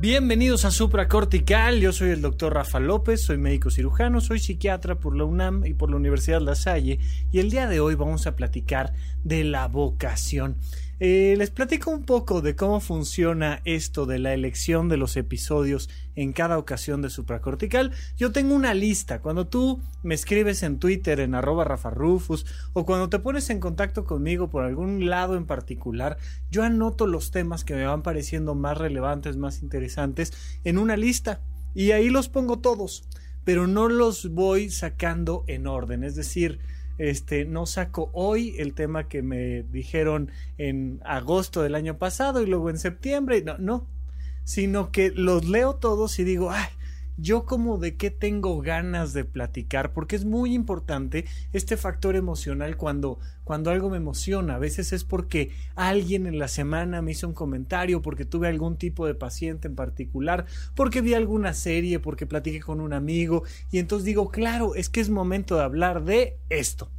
[0.00, 5.14] Bienvenidos a Supracortical, yo soy el doctor Rafa López, soy médico cirujano, soy psiquiatra por
[5.14, 8.34] la UNAM y por la Universidad La Salle y el día de hoy vamos a
[8.34, 8.94] platicar
[9.24, 10.56] de la vocación.
[11.02, 15.88] Eh, les platico un poco de cómo funciona esto de la elección de los episodios
[16.14, 17.92] en cada ocasión de supracortical.
[18.18, 19.22] Yo tengo una lista.
[19.22, 22.44] Cuando tú me escribes en Twitter en arroba rafarufus
[22.74, 26.18] o cuando te pones en contacto conmigo por algún lado en particular,
[26.50, 31.40] yo anoto los temas que me van pareciendo más relevantes, más interesantes en una lista
[31.74, 33.04] y ahí los pongo todos,
[33.44, 36.04] pero no los voy sacando en orden.
[36.04, 36.60] Es decir,
[37.00, 42.46] este, no saco hoy el tema que me dijeron en agosto del año pasado y
[42.46, 43.42] luego en septiembre.
[43.42, 43.86] No, no.
[44.44, 46.66] Sino que los leo todos y digo, ay,
[47.20, 52.76] yo como de qué tengo ganas de platicar, porque es muy importante este factor emocional
[52.76, 54.54] cuando, cuando algo me emociona.
[54.54, 58.76] A veces es porque alguien en la semana me hizo un comentario, porque tuve algún
[58.76, 63.78] tipo de paciente en particular, porque vi alguna serie, porque platiqué con un amigo, y
[63.78, 66.90] entonces digo, claro, es que es momento de hablar de esto.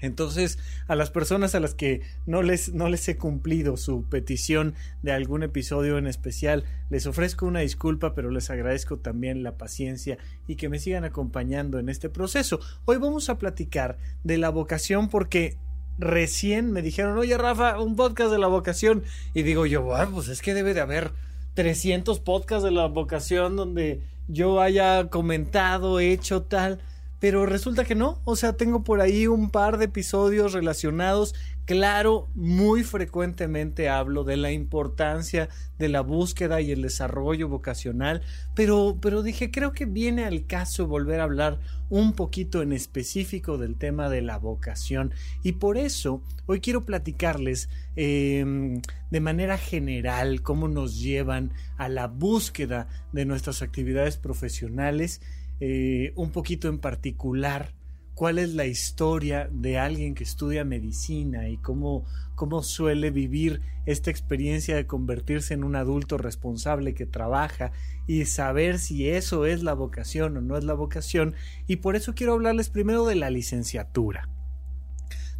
[0.00, 4.74] Entonces, a las personas a las que no les, no les he cumplido su petición
[5.02, 10.18] de algún episodio en especial, les ofrezco una disculpa, pero les agradezco también la paciencia
[10.46, 12.60] y que me sigan acompañando en este proceso.
[12.84, 15.56] Hoy vamos a platicar de la vocación porque
[15.98, 19.02] recién me dijeron, oye Rafa, un podcast de la vocación.
[19.34, 21.12] Y digo yo, pues es que debe de haber
[21.54, 26.80] 300 podcasts de la vocación donde yo haya comentado, hecho tal
[27.20, 31.34] pero resulta que no, o sea, tengo por ahí un par de episodios relacionados.
[31.64, 38.22] Claro, muy frecuentemente hablo de la importancia de la búsqueda y el desarrollo vocacional,
[38.54, 41.60] pero, pero dije, creo que viene al caso volver a hablar
[41.90, 45.12] un poquito en específico del tema de la vocación.
[45.42, 52.06] Y por eso hoy quiero platicarles em, de manera general cómo nos llevan a la
[52.06, 55.20] búsqueda de nuestras actividades profesionales
[55.60, 57.74] eh, un poquito en particular
[58.18, 62.04] cuál es la historia de alguien que estudia medicina y cómo,
[62.34, 67.70] cómo suele vivir esta experiencia de convertirse en un adulto responsable que trabaja
[68.08, 71.34] y saber si eso es la vocación o no es la vocación.
[71.68, 74.28] Y por eso quiero hablarles primero de la licenciatura.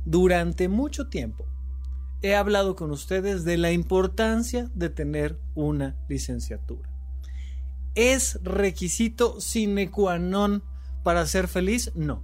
[0.05, 1.47] Durante mucho tiempo
[2.23, 6.89] he hablado con ustedes de la importancia de tener una licenciatura.
[7.99, 10.63] ¿Es requisito sine qua non
[11.03, 11.91] para ser feliz?
[11.97, 12.23] No.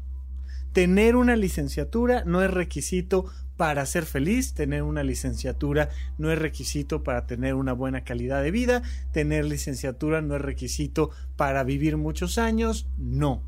[0.73, 3.25] Tener una licenciatura no es requisito
[3.57, 8.53] para ser feliz, tener una licenciatura no es requisito para tener una buena calidad de
[8.53, 13.43] vida, tener licenciatura no es requisito para vivir muchos años, no.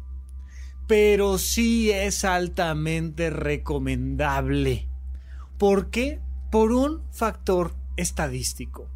[0.89, 4.89] Pero sí es altamente recomendable.
[5.59, 6.19] ¿Por qué?
[6.51, 8.91] Por un factor estadístico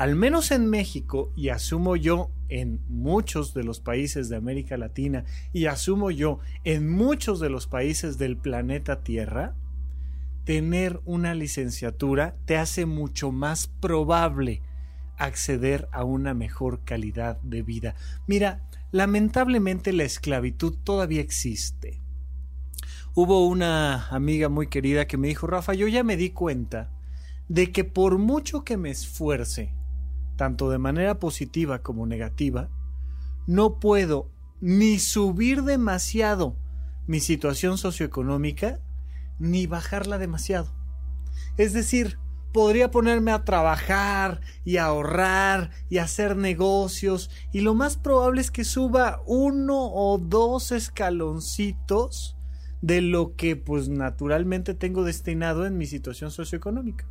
[0.00, 5.24] al menos en México, y asumo yo en muchos de los países de América Latina,
[5.52, 9.54] y asumo yo en muchos de los países del planeta Tierra,
[10.44, 14.62] tener una licenciatura te hace mucho más probable
[15.16, 17.94] acceder a una mejor calidad de vida.
[18.26, 22.00] Mira, lamentablemente la esclavitud todavía existe.
[23.14, 26.90] Hubo una amiga muy querida que me dijo, Rafa, yo ya me di cuenta
[27.48, 29.74] de que por mucho que me esfuerce
[30.40, 32.70] tanto de manera positiva como negativa,
[33.46, 34.30] no puedo
[34.62, 36.56] ni subir demasiado
[37.06, 38.80] mi situación socioeconómica,
[39.38, 40.72] ni bajarla demasiado.
[41.58, 42.18] Es decir,
[42.54, 48.40] podría ponerme a trabajar y a ahorrar y a hacer negocios y lo más probable
[48.40, 52.38] es que suba uno o dos escaloncitos
[52.80, 57.06] de lo que pues naturalmente tengo destinado en mi situación socioeconómica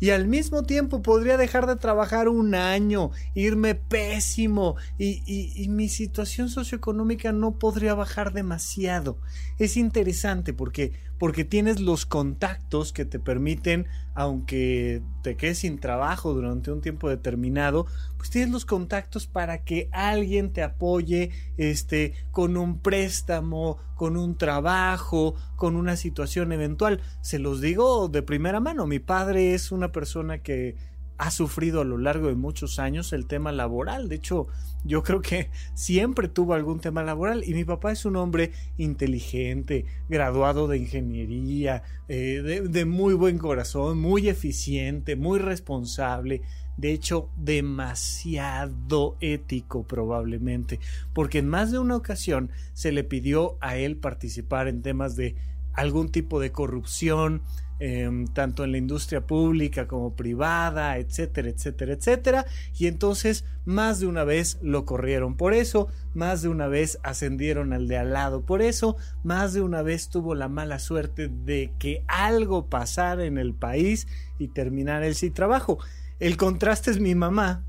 [0.00, 5.88] y al mismo tiempo podría dejar de trabajar un año, irme pésimo y, y, mi
[5.88, 9.18] situación socioeconómica no podría bajar demasiado.
[9.58, 16.32] Es interesante porque, porque tienes los contactos que te permiten, aunque te quedes sin trabajo
[16.32, 17.84] durante un tiempo determinado,
[18.16, 24.38] pues tienes los contactos para que alguien te apoye este, con un préstamo, con un
[24.38, 27.02] trabajo, con una situación eventual.
[27.20, 30.74] Se los digo de primera mano, mi padre es una persona que
[31.20, 34.08] ha sufrido a lo largo de muchos años el tema laboral.
[34.08, 34.46] De hecho,
[34.84, 39.84] yo creo que siempre tuvo algún tema laboral y mi papá es un hombre inteligente,
[40.08, 46.40] graduado de ingeniería, eh, de, de muy buen corazón, muy eficiente, muy responsable.
[46.78, 50.80] De hecho, demasiado ético probablemente,
[51.12, 55.36] porque en más de una ocasión se le pidió a él participar en temas de
[55.74, 57.42] algún tipo de corrupción,
[57.80, 62.46] em, tanto en la industria pública como privada, etcétera, etcétera, etcétera.
[62.78, 67.72] Y entonces más de una vez lo corrieron por eso, más de una vez ascendieron
[67.72, 71.72] al de al lado por eso, más de una vez tuvo la mala suerte de
[71.78, 74.06] que algo pasara en el país
[74.38, 75.78] y terminara el sin trabajo.
[76.18, 77.64] El contraste es mi mamá.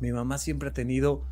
[0.00, 1.22] Mi mamá siempre ha tenido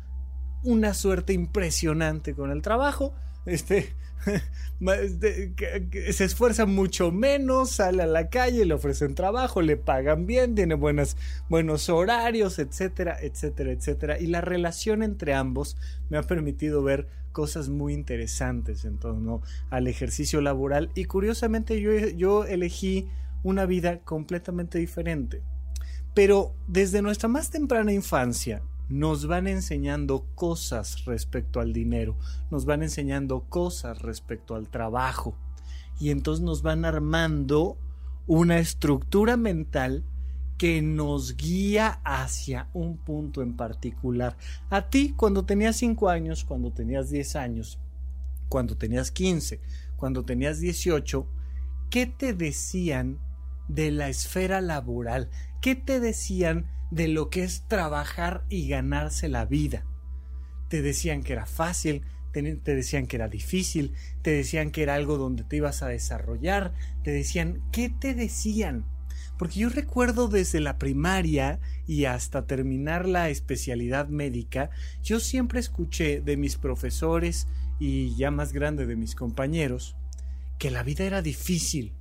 [0.63, 3.13] una suerte impresionante con el trabajo.
[3.45, 3.93] Este,
[6.11, 10.75] se esfuerza mucho menos, sale a la calle, le ofrecen trabajo, le pagan bien, tiene
[10.75, 14.19] buenos horarios, etcétera, etcétera, etcétera.
[14.19, 15.77] Y la relación entre ambos
[16.09, 21.91] me ha permitido ver cosas muy interesantes en torno al ejercicio laboral y curiosamente yo,
[21.91, 23.09] yo elegí
[23.43, 25.41] una vida completamente diferente.
[26.13, 28.61] Pero desde nuestra más temprana infancia,
[28.93, 32.15] nos van enseñando cosas respecto al dinero,
[32.51, 35.35] nos van enseñando cosas respecto al trabajo
[35.99, 37.79] y entonces nos van armando
[38.27, 40.03] una estructura mental
[40.59, 44.37] que nos guía hacia un punto en particular.
[44.69, 47.79] A ti cuando tenías 5 años, cuando tenías 10 años,
[48.47, 49.59] cuando tenías 15,
[49.95, 51.27] cuando tenías 18,
[51.89, 53.17] ¿qué te decían
[53.67, 55.31] de la esfera laboral?
[55.63, 59.85] ¿Qué te decían de lo que es trabajar y ganarse la vida.
[60.69, 62.41] Te decían que era fácil, te,
[62.75, 66.73] decían que era difícil, te decían que era algo donde te ibas a desarrollar,
[67.03, 68.85] te decían, ¿qué te decían?
[69.37, 74.69] Porque yo recuerdo desde la primaria y hasta terminar la especialidad médica,
[75.03, 77.47] yo siempre escuché de mis profesores
[77.79, 79.95] y ya más grande de mis compañeros
[80.59, 81.93] que la vida era difícil,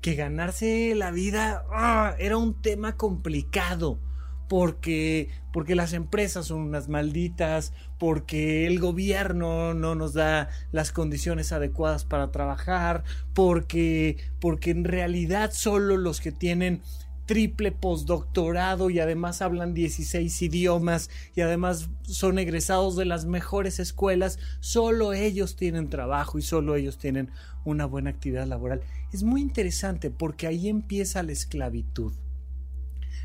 [0.00, 3.98] que ganarse la vida ah, era un tema complicado,
[4.48, 11.52] porque, porque las empresas son unas malditas, porque el gobierno no nos da las condiciones
[11.52, 13.04] adecuadas para trabajar,
[13.34, 16.82] porque, porque en realidad solo los que tienen
[17.28, 24.38] triple postdoctorado y además hablan 16 idiomas y además son egresados de las mejores escuelas,
[24.60, 27.30] solo ellos tienen trabajo y solo ellos tienen
[27.66, 28.80] una buena actividad laboral.
[29.12, 32.14] Es muy interesante porque ahí empieza la esclavitud.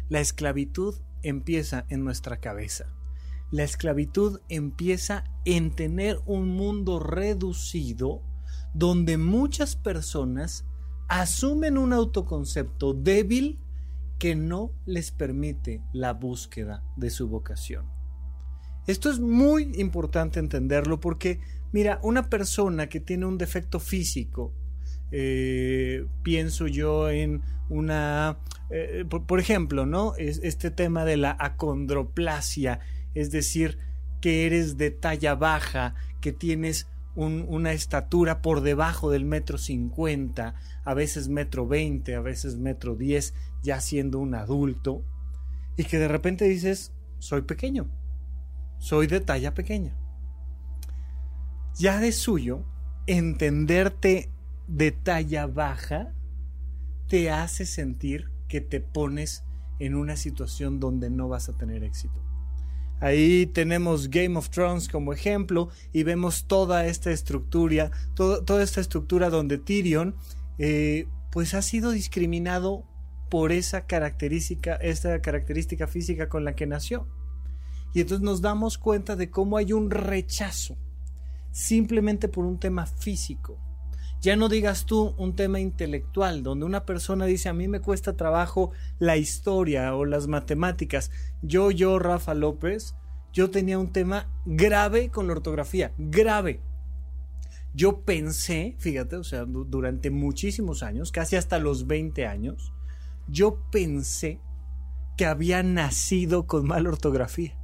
[0.10, 2.94] La esclavitud empieza en nuestra cabeza.
[3.52, 8.22] La esclavitud empieza en tener un mundo reducido
[8.74, 10.66] donde muchas personas
[11.08, 13.60] asumen un autoconcepto débil
[14.18, 17.86] que no les permite la búsqueda de su vocación.
[18.88, 21.40] Esto es muy importante entenderlo porque,
[21.72, 24.54] mira, una persona que tiene un defecto físico,
[25.16, 28.40] eh, pienso yo en una,
[28.72, 30.16] eh, por, ejemplo, ¿no?
[30.16, 32.80] Es este tema de la acondroplasia,
[33.14, 33.78] es decir,
[34.22, 40.96] que eres de talla baja, que tienes una estatura por debajo del metro cincuenta, a
[40.96, 45.04] veces metro veinte, a veces metro diez, ya siendo un adulto,
[45.78, 47.88] y que de repente dices, soy pequeño,
[48.80, 49.96] soy de talla pequeña.
[51.76, 52.66] Ya de suyo,
[53.06, 54.33] entenderte
[54.68, 56.14] de talla baja
[57.08, 59.44] te hace sentir que te pones
[59.80, 62.22] en una situación donde no vas a tener éxito.
[63.00, 69.30] Ahí tenemos Game of Thrones como ejemplo y vemos toda esta estructura, toda esta estructura
[69.30, 70.16] donde Tyrion
[70.58, 72.86] eh, pues ha sido discriminado
[73.30, 77.08] por esa característica, esta característica física con la que nació.
[77.94, 80.78] Y entonces nos damos cuenta de cómo hay un rechazo
[81.52, 83.60] simplemente por un tema físico.
[84.24, 88.16] Ya no digas tú un tema intelectual, donde una persona dice a mí me cuesta
[88.16, 91.12] trabajo la historia o las matemáticas.
[91.42, 92.96] Yo, yo, Rafa López,
[93.34, 96.62] yo tenía un tema grave con la ortografía, grave.
[97.74, 102.72] Yo pensé, fíjate, o sea, durante muchísimos años, casi hasta los 20 años,
[103.28, 104.40] yo pensé
[105.18, 107.58] que había nacido con mala ortografía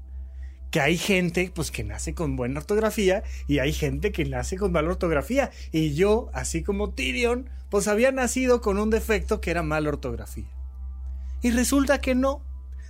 [0.71, 4.71] que hay gente pues que nace con buena ortografía y hay gente que nace con
[4.71, 5.51] mala ortografía.
[5.71, 10.49] Y yo así como Tyrion pues había nacido con un defecto que era mala ortografía.
[11.41, 12.43] Y resulta que no.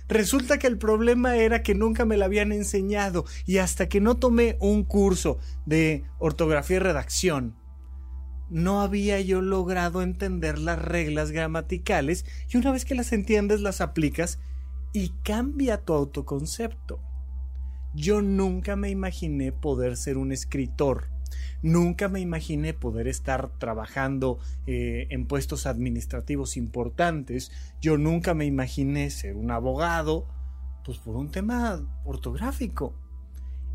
[0.08, 4.16] Resulta que el problema era que nunca me la habían enseñado y hasta que no
[4.16, 7.54] tomé un curso de ortografía y redacción
[8.50, 13.80] no había yo logrado entender las reglas gramaticales y una vez que las entiendes las
[13.80, 14.40] aplicas
[14.92, 17.00] y cambia tu autoconcepto
[17.94, 21.08] yo nunca me imaginé poder ser un escritor.
[21.62, 27.52] Nunca me imaginé poder estar trabajando eh, en puestos administrativos importantes.
[27.80, 30.26] Yo nunca me imaginé ser un abogado,
[30.84, 32.94] pues por un tema ortográfico.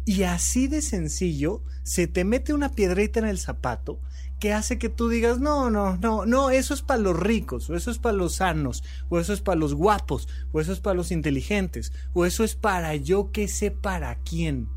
[0.05, 3.99] Y así de sencillo se te mete una piedrita en el zapato
[4.45, 7.75] que hace que tú digas, no, no, no, no, eso es para los ricos, o
[7.75, 10.93] eso es para los sanos, o eso es para los guapos, o eso es para
[10.93, 14.69] los inteligentes, o eso es para yo que sé para quién.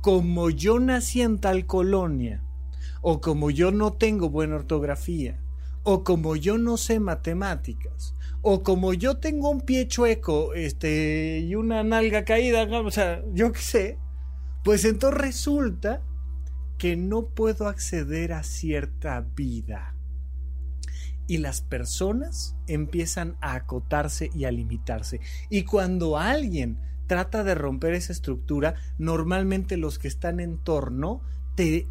[0.00, 2.42] Como yo nací en tal colonia,
[3.02, 5.40] o como yo no tengo buena ortografía,
[5.84, 11.54] o como yo no sé matemáticas, o como yo tengo un pie chueco, este, y
[11.54, 13.98] una nalga caída, o sea, yo qué sé,
[14.64, 16.02] pues entonces resulta
[16.82, 19.94] que no puedo acceder a cierta vida.
[21.28, 25.20] Y las personas empiezan a acotarse y a limitarse.
[25.48, 31.22] Y cuando alguien trata de romper esa estructura, normalmente los que están en torno
[31.54, 31.86] te,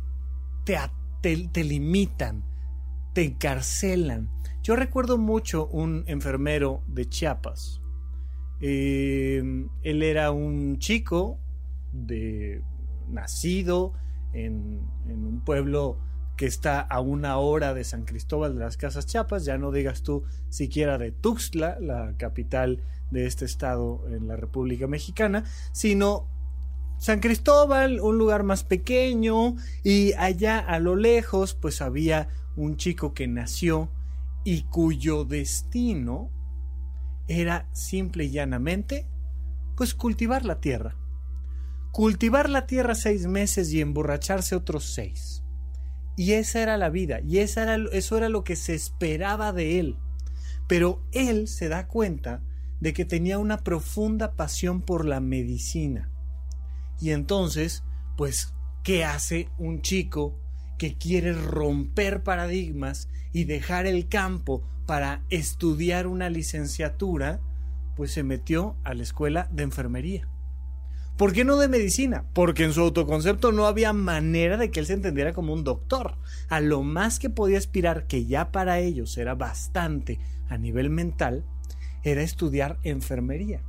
[0.66, 0.78] te,
[1.22, 2.44] te, limitan,
[3.14, 4.30] te encarcelan.
[4.62, 7.82] Yo recuerdo mucho un enfermero de Chiapas.
[8.60, 9.42] Eh,
[9.84, 11.40] él era un chico
[11.94, 12.62] de
[13.08, 13.94] nacido
[14.34, 15.98] en, un pueblo
[16.38, 20.02] que está a una hora de San Cristóbal de las Casas Chiapas, ya no digas
[20.02, 26.28] tú siquiera de Tuxtla, la capital de este estado en la República Mexicana, sino
[26.98, 33.14] San Cristóbal, un lugar más pequeño, y allá a lo lejos pues había un chico
[33.14, 33.90] que nació
[34.44, 36.30] y cuyo destino
[37.28, 39.06] era simple y llanamente
[39.76, 41.01] pues cultivar la tierra
[41.92, 45.44] cultivar la tierra seis meses y emborracharse otros seis.
[46.16, 49.98] Y esa era la vida, y era, eso era lo que se esperaba de él.
[50.68, 52.42] Pero él se da cuenta
[52.80, 56.10] de que tenía una profunda pasión por la medicina.
[57.00, 57.84] Y entonces,
[58.18, 60.40] pues, ¿qué hace un chico
[60.78, 67.40] que quiere romper paradigmas y dejar el campo para estudiar una licenciatura?
[67.96, 70.28] Pues se metió a la escuela de enfermería.
[71.22, 72.26] ¿Por qué no de medicina?
[72.34, 76.18] Porque en su autoconcepto no había manera de que él se entendiera como un doctor.
[76.50, 80.18] A lo más que podía aspirar, que ya para ellos era bastante
[80.50, 81.46] a nivel mental,
[82.02, 83.62] era estudiar enfermería.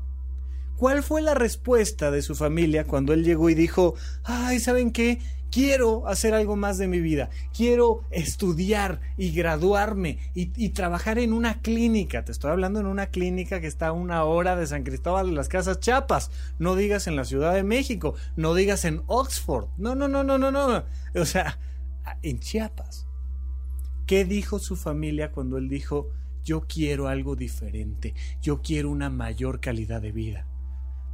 [0.76, 5.20] ¿Cuál fue la respuesta de su familia cuando él llegó y dijo, ay, ¿saben qué?
[5.52, 11.60] quiero hacer algo más de mi vida, quiero estudiar y graduarme y, trabajar en una
[11.60, 12.24] clínica.
[12.24, 15.32] Te estoy hablando en una clínica que está a una hora de San Cristóbal de
[15.32, 16.30] las Casas Chiapas.
[16.58, 19.68] No digas en la Ciudad de México, no digas en Oxford.
[19.76, 20.84] No, no, no, no, no, no.
[21.14, 21.58] O sea,
[22.22, 23.06] en Chiapas.
[24.06, 26.08] ¿Qué dijo su familia cuando él dijo,
[26.42, 30.46] yo quiero algo diferente, yo quiero una mayor calidad de vida?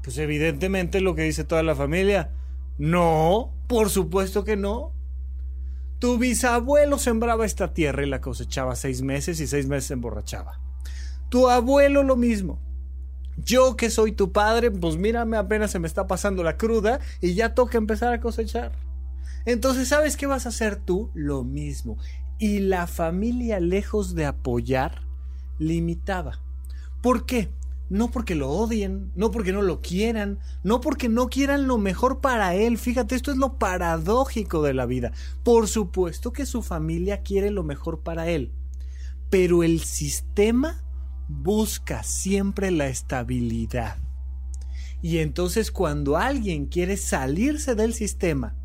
[0.02, 2.30] Pues evidentemente lo que dice toda la familia,
[2.78, 4.92] no, por supuesto que no.
[5.98, 10.60] Tu bisabuelo sembraba esta tierra y la cosechaba seis meses y seis meses se emborrachaba.
[11.28, 12.60] Tu abuelo lo mismo.
[13.44, 17.34] Yo que soy tu padre, pues mírame, apenas se me está pasando la cruda y
[17.34, 18.72] ya toca empezar a cosechar.
[19.44, 21.10] Entonces, ¿sabes qué vas a hacer tú?
[21.14, 21.98] Lo mismo.
[22.38, 25.02] Y la familia, lejos de apoyar,
[25.58, 26.40] limitaba.
[27.00, 27.48] ¿Por qué?
[27.90, 32.20] No porque lo odien, no porque no lo quieran, no porque no quieran lo mejor
[32.20, 32.78] para él.
[32.78, 35.12] Fíjate, esto es lo paradójico de la vida.
[35.42, 38.52] Por supuesto que su familia quiere lo mejor para él,
[39.30, 40.84] pero el sistema
[41.28, 43.98] busca siempre la estabilidad.
[45.00, 48.56] Y entonces cuando alguien quiere salirse del sistema,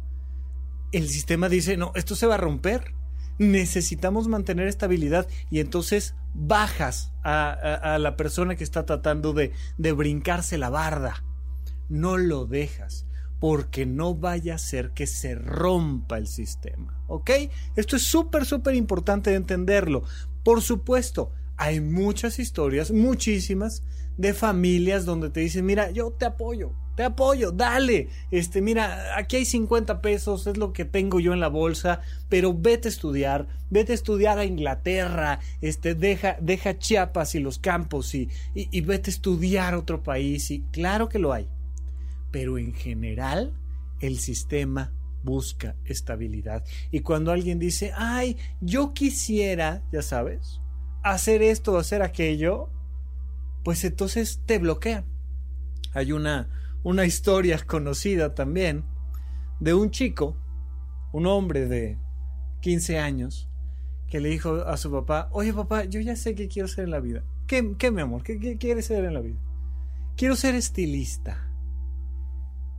[0.92, 2.94] el sistema dice, no, esto se va a romper.
[3.38, 10.58] Necesitamos mantener estabilidad y entonces bajas a, la persona que está tratando de, de brincarse
[10.58, 11.24] la barda.
[11.90, 13.06] No lo dejas
[13.40, 17.04] porque no vaya a ser que se rompa el sistema.
[17.08, 17.30] ¿Ok?
[17.76, 20.04] Esto es súper, súper importante de entenderlo.
[20.44, 23.84] Por supuesto, hay muchas historias, muchísimas,
[24.18, 28.10] de familias donde te dicen, mira, yo te apoyo, te apoyo, dale.
[28.32, 32.54] Este, mira, aquí hay 50 pesos, es lo que tengo yo en la bolsa, pero
[32.54, 38.14] vete a estudiar, vete a estudiar a Inglaterra, este, deja, deja Chiapas y los campos
[38.14, 40.52] y, y, vete a estudiar otro país.
[40.52, 41.48] Y claro que lo hay.
[42.32, 43.54] Pero en general,
[44.00, 44.92] el sistema
[45.24, 46.64] busca estabilidad.
[46.92, 50.60] Y cuando alguien dice, ay, yo quisiera, ya sabes,
[51.02, 52.70] hacer esto o hacer aquello,
[53.64, 55.06] pues entonces te bloquean.
[55.94, 56.50] Hay una
[56.84, 58.84] una historia conocida también
[59.60, 60.36] de un chico,
[61.14, 61.98] un hombre de
[62.62, 63.50] 15 años,
[64.08, 66.92] que le dijo a su papá, oye papá, yo ya sé qué quiero ser en
[66.92, 67.24] la vida.
[67.48, 68.24] ¿Qué, qué mi amor?
[68.24, 69.40] ¿Qué, ¿Qué quieres ser en la vida?
[70.18, 71.50] Quiero ser estilista.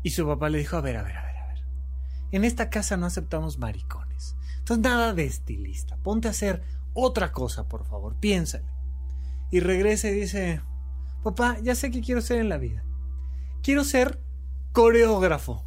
[0.02, 1.58] Y su papá le dijo, a ver, a ver, a ver, a ver.
[2.30, 4.36] En esta casa no aceptamos maricones.
[4.58, 5.96] Entonces nada de estilista.
[5.96, 8.16] Ponte a hacer otra cosa, por favor.
[8.20, 8.66] Piénsale.
[9.50, 10.60] Y regresa y dice,
[11.22, 12.84] papá, ya sé qué quiero ser en la vida
[13.64, 14.20] quiero ser
[14.72, 15.64] coreógrafo.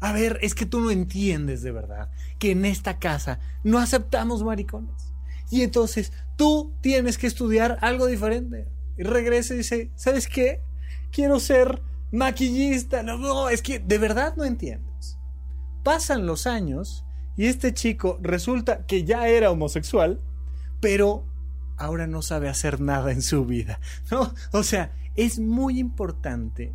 [0.00, 4.44] A ver, es que tú no entiendes de verdad que en esta casa no aceptamos
[4.44, 5.12] maricones.
[5.50, 8.68] Y entonces tú tienes que estudiar algo diferente.
[8.98, 10.60] Y regresa y dice, ¿sabes qué?
[11.10, 13.02] Quiero ser maquillista.
[13.02, 15.18] No, no, es que de verdad no entiendes.
[15.82, 17.04] Pasan los años
[17.36, 20.20] y este chico resulta que ya era homosexual,
[20.80, 21.26] pero
[21.78, 23.80] ahora no sabe hacer nada en su vida.
[24.10, 24.34] ¿no?
[24.52, 26.74] O sea, es muy importante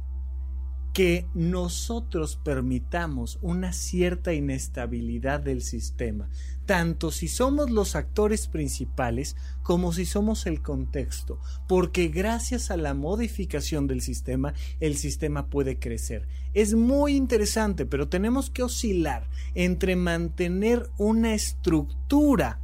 [0.97, 6.27] que nosotros permitamos una cierta inestabilidad del sistema,
[6.65, 12.95] tanto si somos los actores principales como si somos el contexto, porque gracias a la
[12.95, 16.27] modificación del sistema, el sistema puede crecer.
[16.55, 22.59] Es muy interesante, pero tenemos que oscilar entre mantener una estructura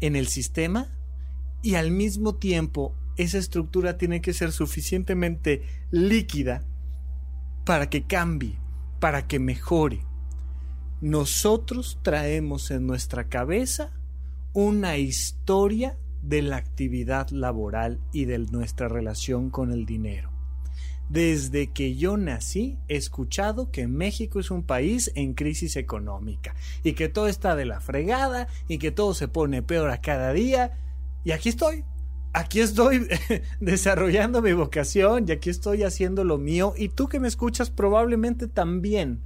[0.00, 0.92] en el sistema
[1.62, 6.66] y al mismo tiempo esa estructura tiene que ser suficientemente líquida
[7.64, 8.58] para que cambie,
[9.00, 10.00] para que mejore.
[11.00, 13.92] Nosotros traemos en nuestra cabeza
[14.52, 20.30] una historia de la actividad laboral y de nuestra relación con el dinero.
[21.08, 26.94] Desde que yo nací he escuchado que México es un país en crisis económica y
[26.94, 30.78] que todo está de la fregada y que todo se pone peor a cada día.
[31.22, 31.84] Y aquí estoy,
[32.34, 33.08] aquí estoy
[33.60, 38.48] desarrollando mi vocación y aquí estoy haciendo lo mío y tú que me escuchas probablemente
[38.48, 39.22] también.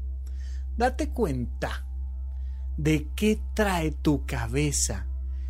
[0.77, 1.85] Date cuenta
[2.77, 5.09] de qué trae tu cabeza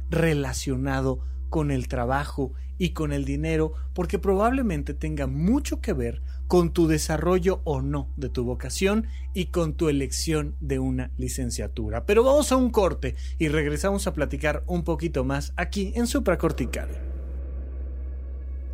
[0.08, 6.72] relacionado con el trabajo y con el dinero porque probablemente tenga mucho que ver con
[6.72, 12.06] tu desarrollo o no de tu vocación y con tu elección de una licenciatura.
[12.06, 17.07] Pero vamos a un corte y regresamos a platicar un poquito más aquí en Supracortical.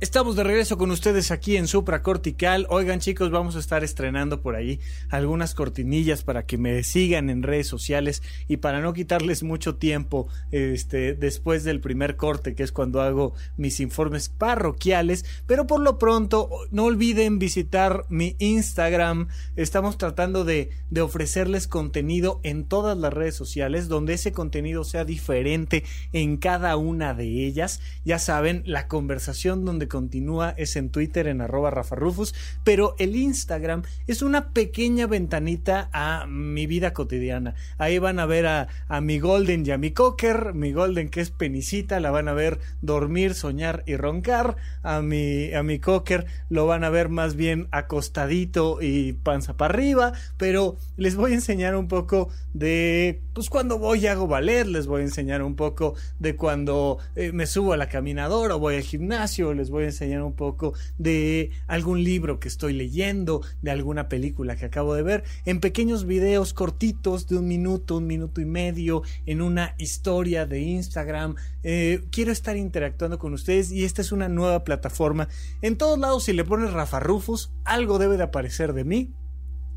[0.00, 2.66] Estamos de regreso con ustedes aquí en Supra Cortical.
[2.70, 7.42] Oigan chicos, vamos a estar estrenando por ahí algunas cortinillas para que me sigan en
[7.42, 12.72] redes sociales y para no quitarles mucho tiempo este, después del primer corte, que es
[12.72, 15.26] cuando hago mis informes parroquiales.
[15.46, 19.28] Pero por lo pronto, no olviden visitar mi Instagram.
[19.54, 25.04] Estamos tratando de, de ofrecerles contenido en todas las redes sociales, donde ese contenido sea
[25.04, 25.84] diferente
[26.14, 27.82] en cada una de ellas.
[28.06, 33.14] Ya saben, la conversación donde continúa es en Twitter en arroba Rafa Rufus, pero el
[33.16, 37.54] Instagram es una pequeña ventanita a mi vida cotidiana.
[37.76, 38.68] Ahí van a ver a,
[39.02, 42.58] mi Golden y a mi Cocker, mi Golden que es penicita, la van a ver
[42.80, 47.68] dormir, soñar y roncar, a mi, a mi Cocker lo van a ver más bien
[47.70, 53.78] acostadito y panza para arriba, pero les voy a enseñar un poco de, pues cuando
[53.78, 57.72] voy y hago ballet, les voy a enseñar un poco de cuando eh, me subo
[57.72, 61.50] a la caminadora o voy al gimnasio, les voy voy a enseñar un poco de
[61.66, 66.52] algún libro que estoy leyendo, de alguna película que acabo de ver, en pequeños videos
[66.54, 71.34] cortitos de un minuto, un minuto y medio, en una historia de Instagram.
[71.62, 75.28] Eh, quiero estar interactuando con ustedes y esta es una nueva plataforma.
[75.62, 79.14] En todos lados, si le pones Rafa Rufus, algo debe de aparecer de mí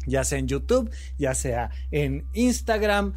[0.06, 3.13] ya sea en YouTube, ya sea en Instagram,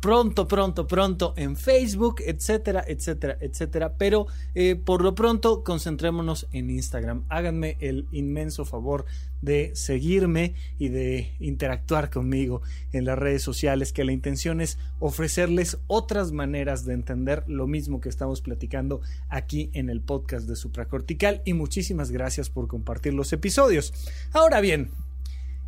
[0.00, 3.94] pronto, pronto, pronto en Facebook, etcétera, etcétera, etcétera.
[3.96, 7.24] Pero eh, por lo pronto concentrémonos en Instagram.
[7.28, 9.06] Háganme el inmenso favor
[9.40, 15.78] de seguirme y de interactuar conmigo en las redes sociales, que la intención es ofrecerles
[15.88, 21.42] otras maneras de entender lo mismo que estamos platicando aquí en el podcast de Supracortical.
[21.44, 23.92] Y muchísimas gracias por compartir los episodios.
[24.32, 24.90] Ahora bien,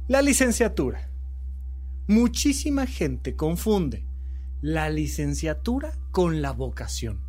[0.07, 1.13] la licenciatura.
[2.07, 4.05] Muchísima gente confunde
[4.61, 7.23] la licenciatura con la vocación.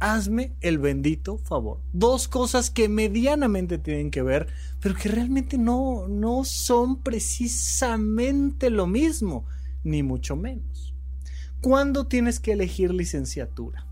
[0.00, 1.80] Hazme el bendito favor.
[1.92, 4.48] Dos cosas que medianamente tienen que ver,
[4.80, 9.44] pero que realmente no, no son precisamente lo mismo,
[9.84, 10.92] ni mucho menos.
[11.60, 13.86] ¿Cuándo tienes que elegir licenciatura?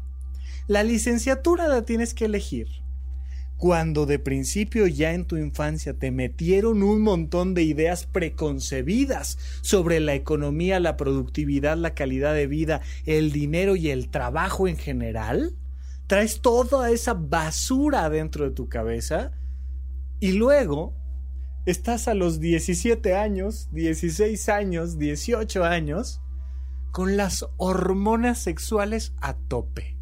[0.67, 2.67] La licenciatura la tienes que elegir
[3.59, 9.99] cuando de principio ya en tu infancia te metieron un montón de ideas preconcebidas sobre
[9.99, 15.57] la economía, la productividad, la calidad de vida, el dinero y el trabajo en general,
[16.07, 19.33] traes toda esa basura dentro de tu cabeza
[20.21, 20.95] y luego
[21.67, 26.21] estás a los 17 años, 16 años, 18 años
[26.93, 29.98] con las hormonas sexuales a tope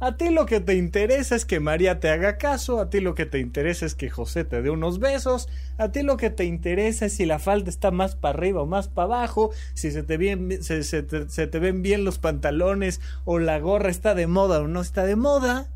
[0.00, 3.16] A ti lo que te interesa es que María te haga caso, a ti lo
[3.16, 6.44] que te interesa es que José te dé unos besos, a ti lo que te
[6.44, 10.04] interesa es si la falda está más para arriba o más para abajo, si se
[10.04, 14.82] te, se te ven bien los pantalones o la gorra está de moda o no
[14.82, 15.68] está de moda.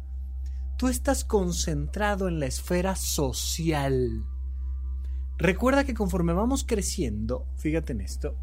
[0.79, 4.25] Tú estás concentrado en la esfera social.
[5.37, 8.37] Recuerda que conforme vamos creciendo, fíjate en esto,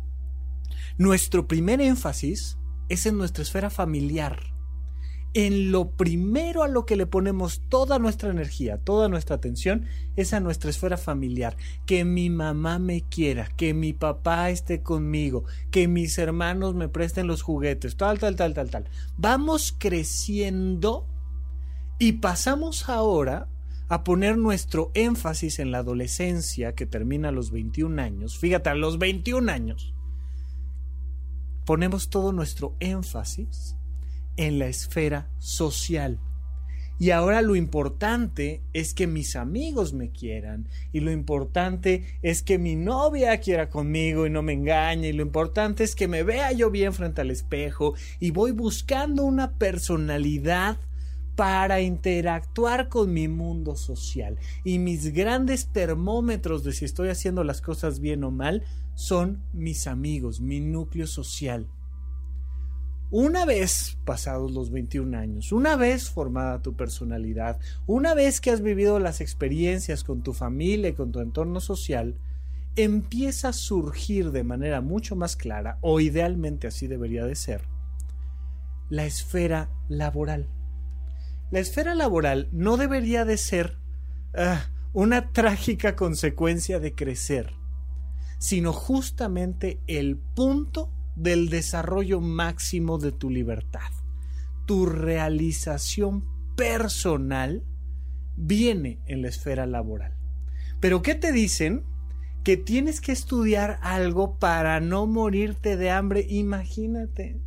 [0.98, 2.58] nuestro primer énfasis
[2.90, 4.59] es en nuestra esfera familiar
[5.34, 10.34] en lo primero a lo que le ponemos toda nuestra energía, toda nuestra atención, es
[10.34, 11.56] a nuestra esfera familiar.
[11.86, 17.28] Que mi mamá me quiera, que mi papá esté conmigo, que mis hermanos me presten
[17.28, 18.90] los juguetes, tal, tal, tal, tal, tal.
[19.18, 21.08] Vamos creciendo
[22.00, 23.48] y pasamos ahora
[23.88, 28.38] a poner nuestro énfasis en la adolescencia que termina a los 21 años.
[28.38, 29.94] Fíjate, a los 21 años.
[31.66, 33.79] Ponemos todo nuestro énfasis
[34.38, 36.20] en la esfera social.
[37.02, 40.68] Y ahora lo importante es que mis amigos me quieran.
[40.92, 45.08] Y lo importante es que mi novia quiera conmigo y no me engañe.
[45.08, 47.94] Y lo importante es que me vea yo bien frente al espejo.
[48.20, 50.78] Y voy buscando una personalidad
[51.38, 54.38] para interactuar con mi mundo social.
[54.66, 58.64] Y mis grandes termómetros de si estoy haciendo las cosas bien o mal
[58.94, 61.70] son mis amigos, mi núcleo social.
[63.12, 68.62] Una vez pasados los 21 años, una vez formada tu personalidad, una vez que has
[68.62, 72.16] vivido las experiencias con tu familia y con tu entorno social,
[72.76, 77.64] empieza a surgir de manera mucho más clara, o idealmente así debería de ser,
[78.92, 80.48] la esfera laboral.
[81.50, 83.80] La esfera laboral no debería de ser
[84.36, 87.54] ah, una trágica consecuencia de crecer,
[88.38, 93.92] sino justamente el punto del desarrollo máximo de tu libertad.
[94.66, 97.64] Tu realización personal
[98.36, 100.14] viene en la esfera laboral.
[100.80, 101.84] Pero ¿qué te dicen?
[102.44, 106.26] Que tienes que estudiar algo para no morirte de hambre.
[106.30, 107.40] Imagínate.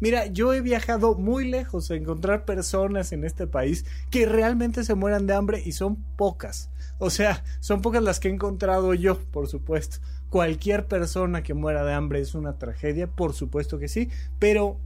[0.00, 4.94] Mira, yo he viajado muy lejos a encontrar personas en este país que realmente se
[4.94, 6.70] mueran de hambre y son pocas.
[6.98, 9.98] O sea, son pocas las que he encontrado yo, por supuesto.
[10.30, 14.78] Cualquier persona que muera de hambre es una tragedia, por supuesto que sí, pero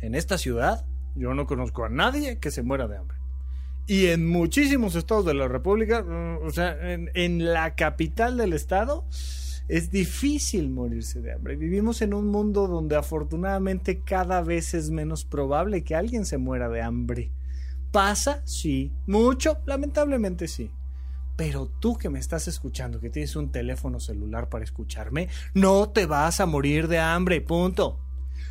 [0.00, 3.18] en esta ciudad yo no conozco a nadie que se muera de hambre.
[3.86, 9.06] Y en muchísimos estados de la República, mm, o sea, en, la capital del estado,
[9.68, 11.56] es difícil morirse de hambre.
[11.56, 16.68] Vivimos en un mundo donde afortunadamente cada vez es menos probable que alguien se muera
[16.68, 17.30] de hambre.
[17.92, 18.42] ¿Pasa?
[18.46, 18.92] Sí.
[19.06, 19.58] ¿Mucho?
[19.66, 20.70] Lamentablemente sí.
[21.36, 26.06] Pero tú que me estás escuchando, que tienes un teléfono celular para escucharme, no te
[26.06, 28.00] vas a morir de hambre, punto.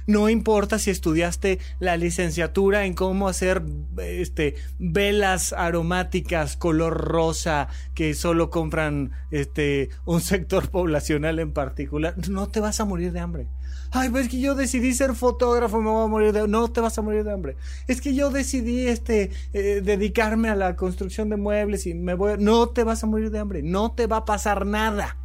[0.07, 3.61] No importa si estudiaste la licenciatura en cómo hacer
[3.97, 12.47] este velas aromáticas color rosa que solo compran este un sector poblacional en particular, no
[12.47, 13.47] te vas a morir de hambre.
[13.91, 16.81] Ay, pues es que yo decidí ser fotógrafo, me voy a morir de no te
[16.81, 17.55] vas a morir de hambre.
[17.87, 22.35] Es que yo decidí este eh, dedicarme a la construcción de muebles y me voy
[22.39, 25.17] no te vas a morir de hambre, no te va a pasar nada.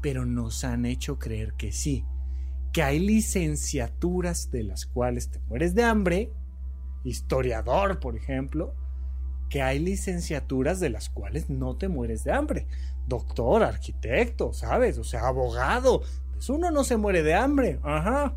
[0.00, 2.04] Pero nos han hecho creer que sí
[2.74, 6.32] que hay licenciaturas de las cuales te mueres de hambre,
[7.04, 8.74] historiador, por ejemplo,
[9.48, 12.66] que hay licenciaturas de las cuales no te mueres de hambre.
[13.06, 14.98] Doctor, arquitecto, ¿sabes?
[14.98, 16.02] O sea, abogado.
[16.32, 17.78] Pues uno no se muere de hambre.
[17.84, 18.36] Ajá.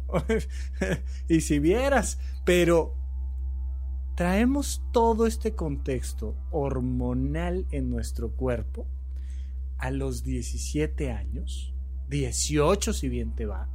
[1.27, 2.93] y si vieras, pero
[4.13, 8.85] traemos todo este contexto hormonal en nuestro cuerpo
[9.79, 11.73] a los 17 años,
[12.09, 13.67] 18 si bien te va,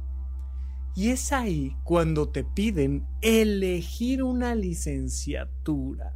[0.95, 6.15] y es ahí cuando te piden elegir una licenciatura.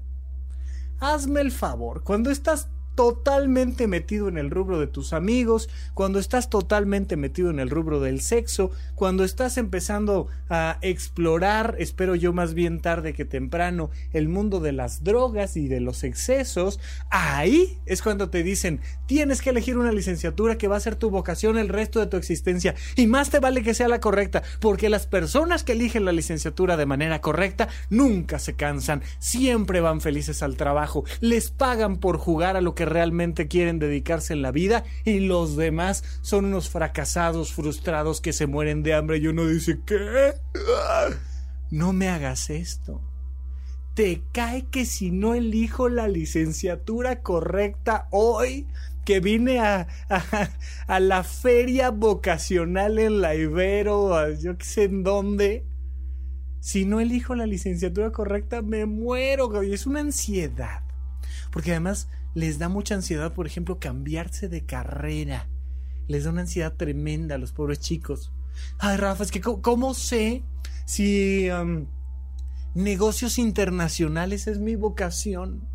[0.99, 6.49] Hazme el favor, cuando estás totalmente metido en el rubro de tus amigos, cuando estás
[6.49, 12.55] totalmente metido en el rubro del sexo, cuando estás empezando a explorar, espero yo más
[12.55, 16.79] bien tarde que temprano, el mundo de las drogas y de los excesos,
[17.11, 21.11] ahí es cuando te dicen, tienes que elegir una licenciatura que va a ser tu
[21.11, 24.89] vocación el resto de tu existencia y más te vale que sea la correcta, porque
[24.89, 30.41] las personas que eligen la licenciatura de manera correcta nunca se cansan, siempre van felices
[30.41, 34.83] al trabajo, les pagan por jugar a lo que realmente quieren dedicarse en la vida
[35.05, 39.79] y los demás son unos fracasados, frustrados que se mueren de hambre y uno dice,
[39.85, 40.33] ¿qué?
[41.69, 43.01] No me hagas esto.
[43.93, 48.67] Te cae que si no elijo la licenciatura correcta hoy,
[49.07, 49.87] que vine a,
[50.87, 55.65] a, la feria vocacional en la Ibero, yo qué sé en dónde,
[56.59, 60.83] Si no elijo la licenciatura correcta, me muero, y es una ansiedad.
[61.51, 65.47] Porque además les da mucha ansiedad, por ejemplo, cambiarse de carrera.
[66.07, 68.31] Les da una ansiedad tremenda a los pobres chicos.
[68.79, 70.43] Ay, Rafa, es que ¿cómo, sé
[70.85, 71.47] si
[72.73, 75.67] negocios internacionales es mi vocación?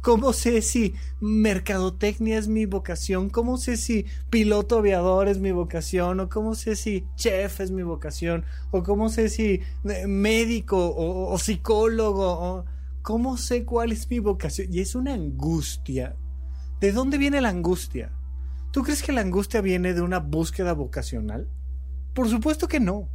[0.00, 3.30] ¿Cómo sé si mercadotecnia es mi vocación?
[3.30, 6.20] ¿Cómo sé si piloto aviador es mi vocación?
[6.20, 8.44] ¿O cómo sé si chef es mi vocación?
[8.70, 12.64] ¿O cómo sé si eh, médico o, psicólogo?
[13.08, 14.68] ¿Cómo sé cuál es mi vocación?
[14.70, 16.14] Y es una angustia.
[16.78, 18.12] ¿De dónde viene la angustia?
[18.70, 21.48] ¿Tú crees que la angustia viene de una búsqueda vocacional?
[22.12, 23.08] Por supuesto que no.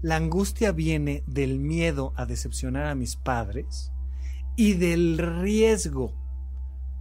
[0.00, 3.92] La angustia viene del miedo a decepcionar a mis padres
[4.56, 6.16] y del riesgo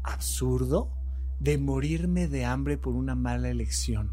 [0.03, 0.91] absurdo
[1.39, 4.11] de morirme de hambre por una mala elección,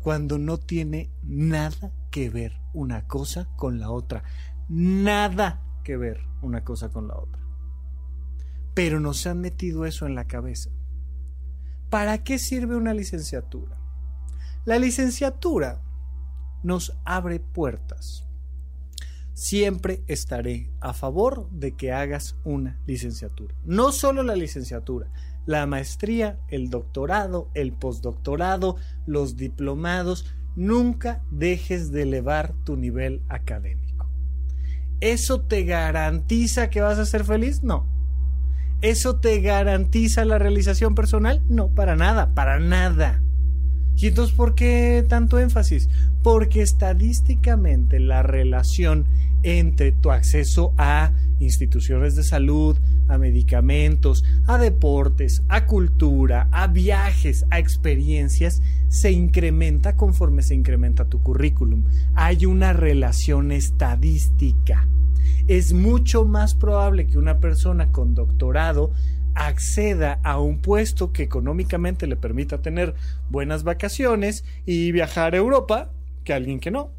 [0.00, 4.22] cuando no tiene nada que ver una cosa con la otra,
[4.68, 5.64] nada
[5.96, 7.40] ver una cosa con la otra.
[8.74, 10.70] Pero nos han metido eso en la cabeza.
[11.88, 13.76] ¿Para qué sirve una licenciatura?
[14.64, 15.82] La licenciatura
[16.62, 18.30] nos abre puertas
[19.40, 23.54] siempre estaré a favor de que hagas una licenciatura.
[23.64, 25.10] No solo la licenciatura,
[25.46, 28.76] la maestría, el doctorado, el postdoctorado,
[29.06, 30.26] los diplomados,
[30.56, 33.89] nunca dejes de elevar tu nivel académico.
[35.00, 37.62] ¿Eso te garantiza que vas a ser feliz?
[37.62, 37.86] No.
[38.82, 41.42] ¿Eso te garantiza la realización personal?
[41.48, 43.22] No, para nada, para nada.
[44.00, 45.88] ¿Y entonces por qué tanto énfasis?
[46.22, 49.06] Porque estadísticamente la relación
[49.42, 52.76] entre tu acceso a instituciones de salud,
[53.08, 61.06] a medicamentos, a deportes, a cultura, a viajes, a experiencias, se incrementa conforme se incrementa
[61.06, 61.84] tu currículum.
[62.14, 64.86] Hay una relación estadística.
[65.46, 68.92] Es mucho más probable que una persona con doctorado
[69.34, 72.94] acceda a un puesto que económicamente le permita tener
[73.28, 75.90] buenas vacaciones y viajar a Europa
[76.24, 76.92] que alguien que no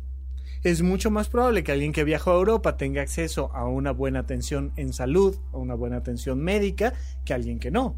[0.63, 4.19] es mucho más probable que alguien que viajó a Europa tenga acceso a una buena
[4.19, 6.93] atención en salud, a una buena atención médica,
[7.25, 7.95] que alguien que no.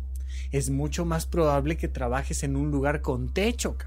[0.51, 3.77] Es mucho más probable que trabajes en un lugar con techo,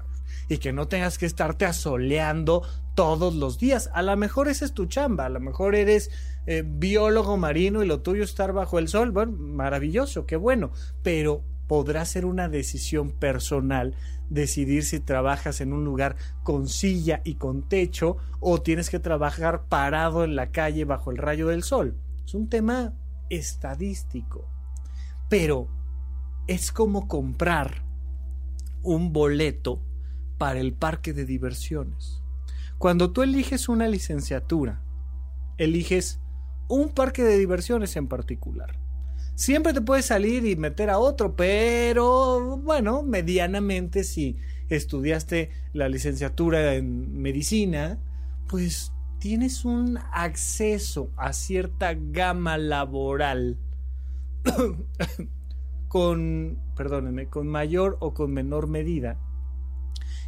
[0.49, 2.63] y que no tengas que estarte asoleando
[2.95, 3.89] todos los días.
[3.93, 6.09] A lo mejor esa es tu chamba, a lo mejor eres
[6.45, 9.11] eh, biólogo marino y lo tuyo es estar bajo el sol.
[9.11, 10.71] Bueno, maravilloso, qué bueno,
[11.03, 13.93] pero podrá ser una decisión personal
[14.29, 19.67] decidir si trabajas en un lugar con silla y con techo o tienes que trabajar
[19.67, 21.95] parado en la calle bajo el rayo del sol.
[22.25, 22.93] Es un tema
[23.29, 24.49] estadístico.
[25.29, 25.67] Pero
[26.47, 27.83] es como comprar
[28.81, 29.81] un boleto
[30.37, 32.21] para el parque de diversiones.
[32.77, 34.81] Cuando tú eliges una licenciatura,
[35.57, 36.19] eliges
[36.67, 38.79] un parque de diversiones en particular.
[39.35, 44.37] Siempre te puedes salir y meter a otro, pero bueno, medianamente si
[44.69, 47.99] estudiaste la licenciatura en medicina,
[48.47, 53.57] pues tienes un acceso a cierta gama laboral
[55.87, 59.19] con, perdónenme, con mayor o con menor medida.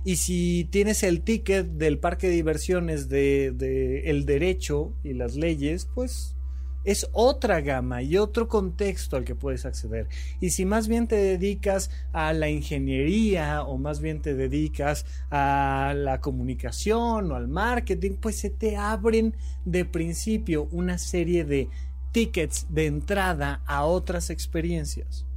[0.09, 5.87] Y si tienes el ticket del parque de diversiones de, el derecho y las leyes,
[5.93, 6.35] pues
[6.83, 10.07] es otra gama y otro contexto al que puedes acceder.
[10.41, 15.93] Y si más bien te dedicas a la ingeniería o más bien te dedicas a
[15.95, 21.69] la comunicación o al marketing, pues se te abren de principio una serie de
[22.13, 25.27] tickets de entrada a otras experiencias.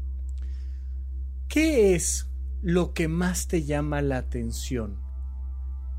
[1.47, 2.32] ¿Qué es
[2.63, 5.01] lo que más te llama la atención?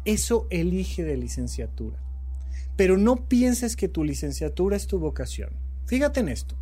[0.06, 2.00] Eso elige de licenciatura.
[2.76, 5.52] Pero no pienses que tu licenciatura es tu vocación.
[5.86, 6.58] Fíjate en esto.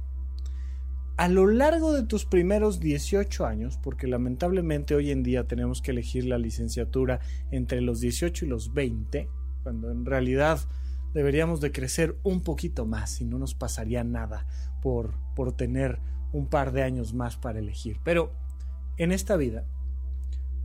[1.17, 5.91] A lo largo de tus primeros 18 años, porque lamentablemente hoy en día tenemos que
[5.91, 7.19] elegir la licenciatura
[7.51, 9.29] entre los 18 y los 20,
[9.61, 10.59] cuando en realidad
[11.13, 14.47] deberíamos de crecer un poquito más y no nos pasaría nada
[14.81, 15.99] por, por tener
[16.31, 17.99] un par de años más para elegir.
[18.03, 18.33] Pero
[18.97, 19.65] en esta vida,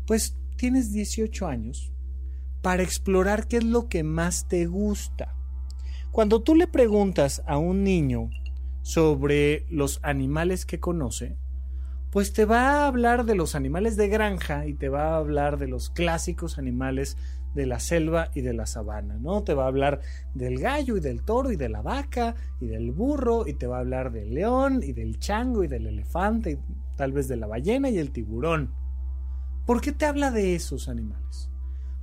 [0.06, 1.92] pues tienes 18 años
[2.62, 5.34] para explorar qué es lo que más te gusta.
[6.10, 8.30] Cuando tú le preguntas a un niño
[8.82, 11.36] sobre los animales que conoce,
[12.10, 15.58] pues te va a hablar de los animales de granja y te va a hablar
[15.58, 17.18] de los clásicos animales
[17.54, 19.42] de la selva y de la sabana, ¿no?
[19.42, 20.00] Te va a hablar
[20.34, 23.78] del gallo y del toro y de la vaca y del burro y te va
[23.78, 26.58] a hablar del león y del chango y del elefante y
[26.96, 28.72] tal vez de la ballena y el tiburón.
[29.66, 31.50] ¿Por qué te habla de esos animales?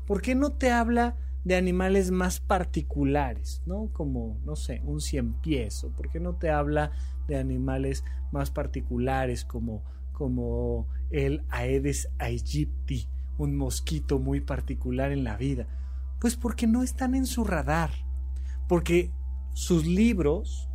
[0.06, 3.89] ¿Por qué no te habla de animales más particulares, ¿no?
[3.93, 6.91] Como, no sé, un cien pies, por qué no te habla
[7.26, 15.38] de animales más particulares como, como el Aedes aegypti, un mosquito muy particular en la
[15.38, 15.65] vida?
[16.19, 17.91] Pues porque no están en su radar,
[18.67, 19.10] porque
[19.54, 20.69] sus libros,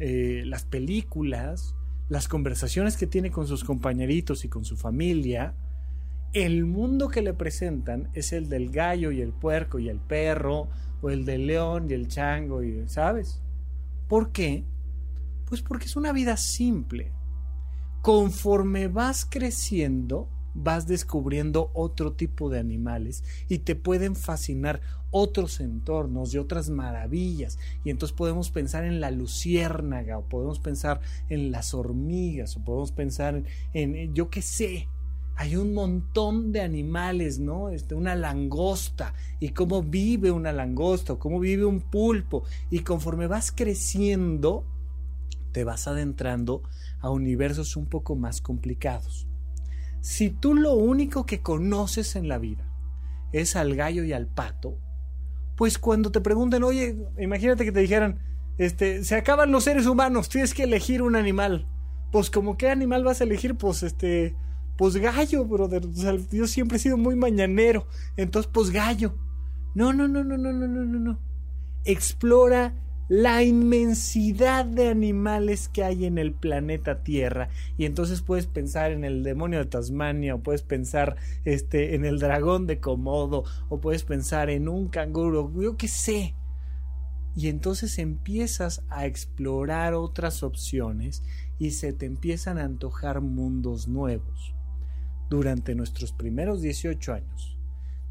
[0.00, 1.76] eh, las películas,
[2.08, 5.54] las conversaciones que tiene con sus compañeritos y con su familia,
[6.32, 10.68] el mundo que le presentan es el del gallo y el puerco y el perro,
[11.02, 13.42] o el del león y el chango, y, ¿sabes?
[14.08, 14.64] ¿Por qué?
[15.46, 17.12] Pues porque es una vida simple.
[18.02, 26.32] Conforme vas creciendo, vas descubriendo otro tipo de animales y te pueden fascinar otros entornos
[26.32, 27.58] y otras maravillas.
[27.84, 32.92] Y entonces podemos pensar en la luciérnaga, o podemos pensar en las hormigas, o podemos
[32.92, 33.42] pensar
[33.72, 34.88] en, yo qué sé,
[35.42, 37.68] hay un montón de animales, ¿no?
[37.68, 42.44] Este, una langosta y cómo vive una langosta, cómo vive un pulpo.
[42.70, 44.64] Y conforme vas creciendo,
[45.50, 46.62] te vas adentrando
[47.00, 49.26] a universos un poco más complicados.
[50.00, 52.64] Si tú lo único que conoces en la vida
[53.32, 54.78] es al gallo y al pato,
[55.56, 58.20] pues cuando te pregunten, oye, imagínate que te dijeran,
[58.58, 61.66] este, se acaban los seres humanos, tienes que elegir un animal.
[62.12, 64.36] Pues como qué animal vas a elegir, pues este,
[64.82, 65.84] pues gallo, brother.
[66.32, 67.86] yo siempre he sido muy mañanero.
[68.16, 69.14] Entonces, pues gallo.
[69.76, 71.20] No, no, no, no, no, no, no, no, no.
[71.84, 72.74] Explora
[73.08, 77.48] la inmensidad de animales que hay en el planeta Tierra.
[77.78, 81.14] Y entonces puedes pensar en el demonio de Tasmania, o puedes pensar
[81.44, 86.34] este, en el dragón de Komodo, o puedes pensar en un canguro, yo qué sé.
[87.36, 91.22] Y entonces empiezas a explorar otras opciones
[91.60, 94.51] y se te empiezan a antojar mundos nuevos
[95.32, 97.56] durante nuestros primeros 18 años,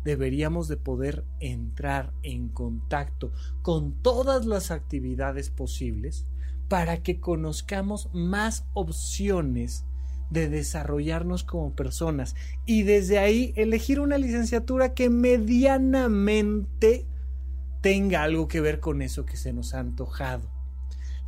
[0.04, 3.32] deberíamos de poder entrar en contacto
[3.62, 6.26] con todas las actividades posibles
[6.68, 9.86] para que conozcamos más opciones
[10.32, 17.06] de desarrollarnos como personas y desde ahí elegir una licenciatura que medianamente
[17.82, 20.51] tenga algo que ver con eso que se nos ha antojado.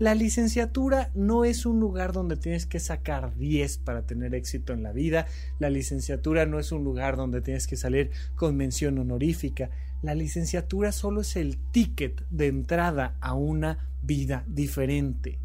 [0.03, 4.83] La licenciatura no es un lugar donde tienes que sacar 10 para tener éxito en
[4.83, 5.27] la vida.
[5.59, 9.69] La licenciatura no es un lugar donde tienes que salir con mención honorífica.
[10.01, 15.39] La licenciatura solo es el ticket de entrada a una vida diferente.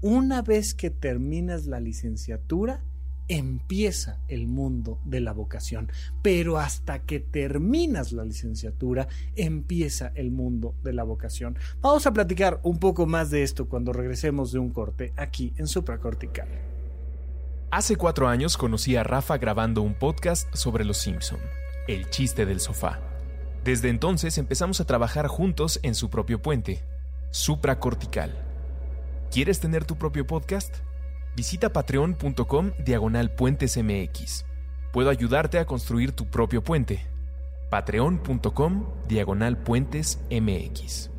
[0.00, 2.82] Una vez que terminas la licenciatura,
[3.32, 5.90] empieza el mundo de la vocación,
[6.20, 11.58] pero hasta que terminas la licenciatura empieza el mundo de la vocación.
[11.80, 15.66] Vamos a platicar un poco más de esto cuando regresemos de un corte aquí en
[15.66, 16.46] Supracortical.
[17.70, 21.40] Hace cuatro años conocí a Rafa grabando un podcast sobre los Simpson,
[21.88, 23.00] El chiste del sofá.
[23.64, 26.84] Desde entonces empezamos a trabajar juntos en su propio puente,
[27.30, 28.36] Supracortical.
[29.30, 30.76] ¿Quieres tener tu propio podcast?
[31.34, 34.44] Visita patreon.com diagonal puentes MX.
[34.92, 37.06] Puedo ayudarte a construir tu propio puente.
[37.70, 41.10] Patreon.com diagonal puentes MX.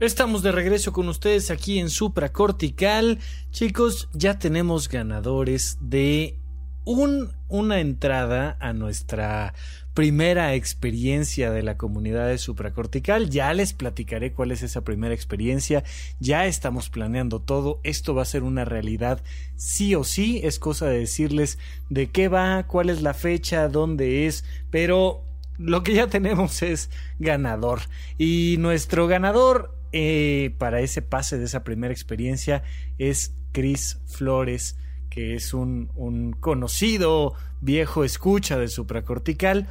[0.00, 3.18] Estamos de regreso con ustedes aquí en Supra Cortical.
[3.50, 6.38] Chicos, ya tenemos ganadores de
[6.84, 9.52] un, una entrada a nuestra
[9.98, 13.30] primera experiencia de la comunidad de supracortical.
[13.30, 15.82] Ya les platicaré cuál es esa primera experiencia.
[16.20, 17.80] Ya estamos planeando todo.
[17.82, 19.24] Esto va a ser una realidad
[19.56, 20.40] sí o sí.
[20.44, 21.58] Es cosa de decirles
[21.90, 24.44] de qué va, cuál es la fecha, dónde es.
[24.70, 25.24] Pero
[25.58, 27.80] lo que ya tenemos es ganador.
[28.18, 32.62] Y nuestro ganador eh, para ese pase de esa primera experiencia
[32.98, 34.76] es Chris Flores
[35.10, 39.68] que es un, un conocido viejo escucha de supracortical.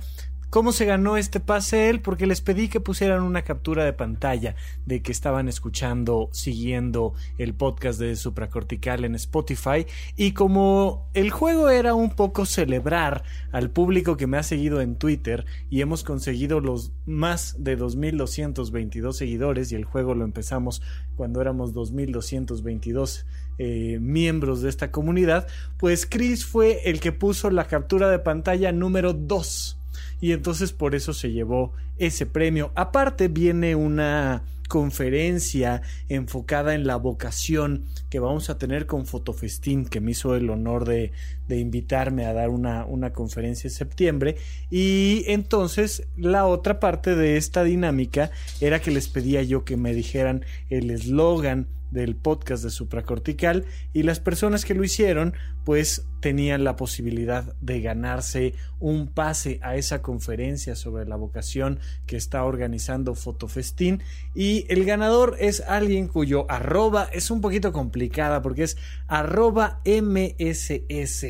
[0.49, 1.99] ¿Cómo se ganó este pase él?
[1.99, 7.53] Porque les pedí que pusieran una captura de pantalla de que estaban escuchando, siguiendo el
[7.53, 9.85] podcast de Supracortical en Spotify.
[10.15, 14.95] Y como el juego era un poco celebrar al público que me ha seguido en
[14.95, 20.81] Twitter y hemos conseguido los más de 2.222 seguidores y el juego lo empezamos
[21.17, 23.25] cuando éramos 2.222
[23.57, 25.47] eh, miembros de esta comunidad,
[25.77, 29.77] pues Chris fue el que puso la captura de pantalla número 2
[30.21, 32.71] y entonces por eso se llevó ese premio.
[32.75, 40.01] Aparte viene una conferencia enfocada en la vocación que vamos a tener con Fotofestín, que
[40.01, 41.11] me hizo el honor de,
[41.47, 44.35] de invitarme a dar una, una, conferencia en septiembre.
[44.69, 49.93] Y entonces la otra parte de esta dinámica era que les pedía yo que me
[49.93, 55.33] dijeran el eslogan del podcast de supracortical y las personas que lo hicieron
[55.63, 62.17] pues tenían la posibilidad de ganarse un pase a esa conferencia sobre la vocación que
[62.17, 64.01] está organizando Fotofestín
[64.33, 68.77] y el ganador es alguien cuyo arroba es un poquito complicada porque es
[69.07, 71.25] arroba mssbs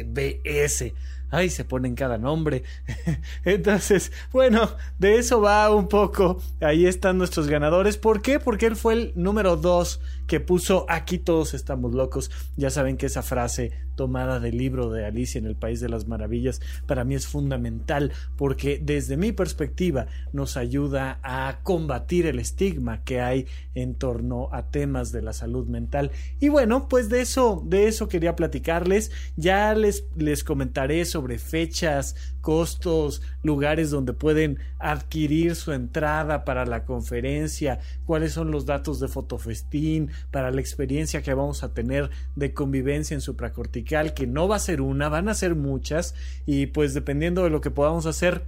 [1.30, 2.64] ay, se ponen cada nombre.
[3.46, 6.42] Entonces, bueno, de eso va un poco.
[6.62, 7.98] Ahí están nuestros ganadores.
[7.98, 8.40] ¿Por qué?
[8.40, 12.30] Porque él fue el número dos que puso aquí todos estamos locos.
[12.56, 16.08] Ya saben que esa frase tomada del libro de Alicia en el País de las
[16.08, 23.04] Maravillas para mí es fundamental porque desde mi perspectiva nos ayuda a combatir el estigma
[23.04, 26.12] que hay en torno a temas de la salud mental.
[26.40, 29.12] Y bueno, pues de eso, de eso quería platicarles.
[29.36, 32.16] Ya les, les comentaré sobre fechas,
[32.48, 39.10] costos, lugares donde pueden adquirir su entrada para la conferencia, cuáles son los datos de
[39.10, 44.56] Fotofestín, para la experiencia que vamos a tener de convivencia en supracortical, que no va
[44.56, 48.46] a ser una, van a ser muchas, y pues dependiendo de lo que podamos hacer,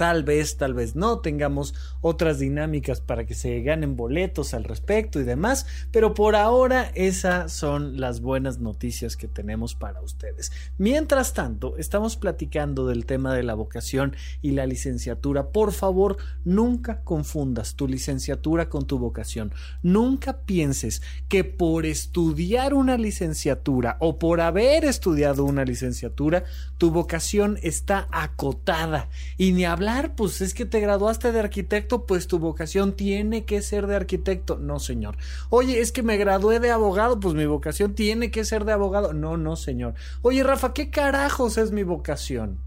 [0.00, 5.20] tal vez, tal vez no tengamos otras dinámicas para que se ganen boletos al respecto
[5.20, 10.52] y demás, pero por ahora esas son las buenas noticias que tenemos para ustedes.
[10.78, 15.48] Mientras tanto, estamos platicando del tema de la vocación y la licenciatura.
[15.48, 19.52] Por favor, nunca confundas tu licenciatura con tu vocación.
[19.82, 26.44] Nunca pienses que por estudiar una licenciatura o por haber estudiado una licenciatura,
[26.78, 32.26] tu vocación está acotada y ni hablar pues es que te graduaste de arquitecto, pues
[32.26, 34.58] tu vocación tiene que ser de arquitecto.
[34.58, 35.16] No, señor.
[35.48, 39.12] Oye, es que me gradué de abogado, pues mi vocación tiene que ser de abogado.
[39.12, 39.94] No, no, señor.
[40.22, 42.60] Oye, Rafa, ¿qué carajos es mi vocación?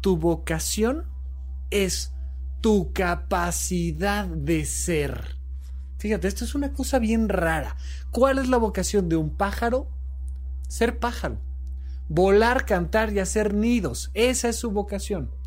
[0.00, 1.06] Tu vocación
[1.70, 2.12] es
[2.60, 5.36] tu capacidad de ser.
[5.98, 7.76] Fíjate, esto es una cosa bien rara.
[8.10, 9.88] ¿Cuál es la vocación de un pájaro?
[10.68, 11.40] Ser pájaro.
[12.08, 14.10] Volar, cantar y hacer nidos.
[14.14, 15.37] Esa es su vocación.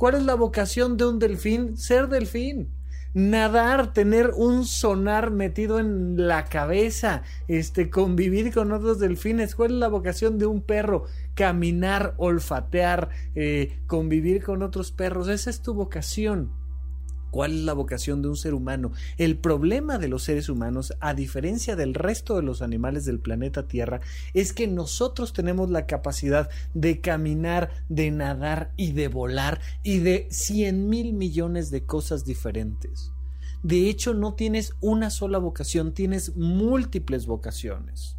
[0.00, 1.76] ¿Cuál es la vocación de un delfín?
[1.76, 2.70] Ser delfín.
[3.12, 9.54] Nadar, tener un sonar metido en la cabeza, este, convivir con otros delfines.
[9.54, 11.04] ¿Cuál es la vocación de un perro?
[11.34, 15.28] Caminar, olfatear, eh, convivir con otros perros.
[15.28, 16.50] Esa es tu vocación.
[17.30, 18.92] ¿Cuál es la vocación de un ser humano?
[19.16, 23.68] El problema de los seres humanos, a diferencia del resto de los animales del planeta
[23.68, 24.00] Tierra,
[24.34, 30.26] es que nosotros tenemos la capacidad de caminar, de nadar y de volar y de
[30.30, 33.12] cien mil millones de cosas diferentes.
[33.62, 38.16] De hecho, no tienes una sola vocación, tienes múltiples vocaciones.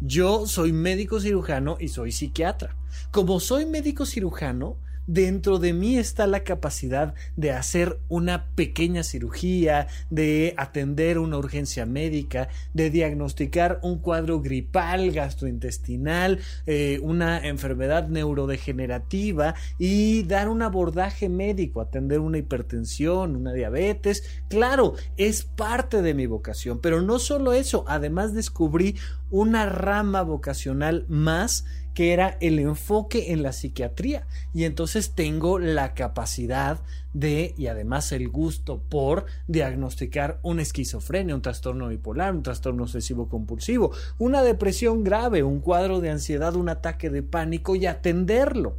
[0.00, 2.76] Yo soy médico cirujano y soy psiquiatra.
[3.10, 4.76] Como soy médico cirujano,
[5.08, 11.86] dentro de mí está la capacidad de hacer una pequeña cirugía, de atender una urgencia
[11.86, 21.30] médica, de diagnosticar un cuadro gripal, gastrointestinal, eh, una enfermedad neurodegenerativa y dar un abordaje
[21.30, 24.24] médico, atender una hipertensión, una diabetes.
[24.48, 28.96] Claro, es parte de mi vocación, pero no solo eso, además descubrí
[29.30, 31.64] una rama vocacional más
[31.98, 34.24] que era el enfoque en la psiquiatría.
[34.54, 36.78] Y entonces tengo la capacidad
[37.12, 43.28] de, y además el gusto por diagnosticar una esquizofrenia, un trastorno bipolar, un trastorno obsesivo
[43.28, 48.78] compulsivo, una depresión grave, un cuadro de ansiedad, un ataque de pánico y atenderlo.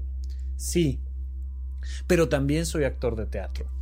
[0.55, 1.01] Sí,
[2.07, 3.79] pero también soy actor de teatro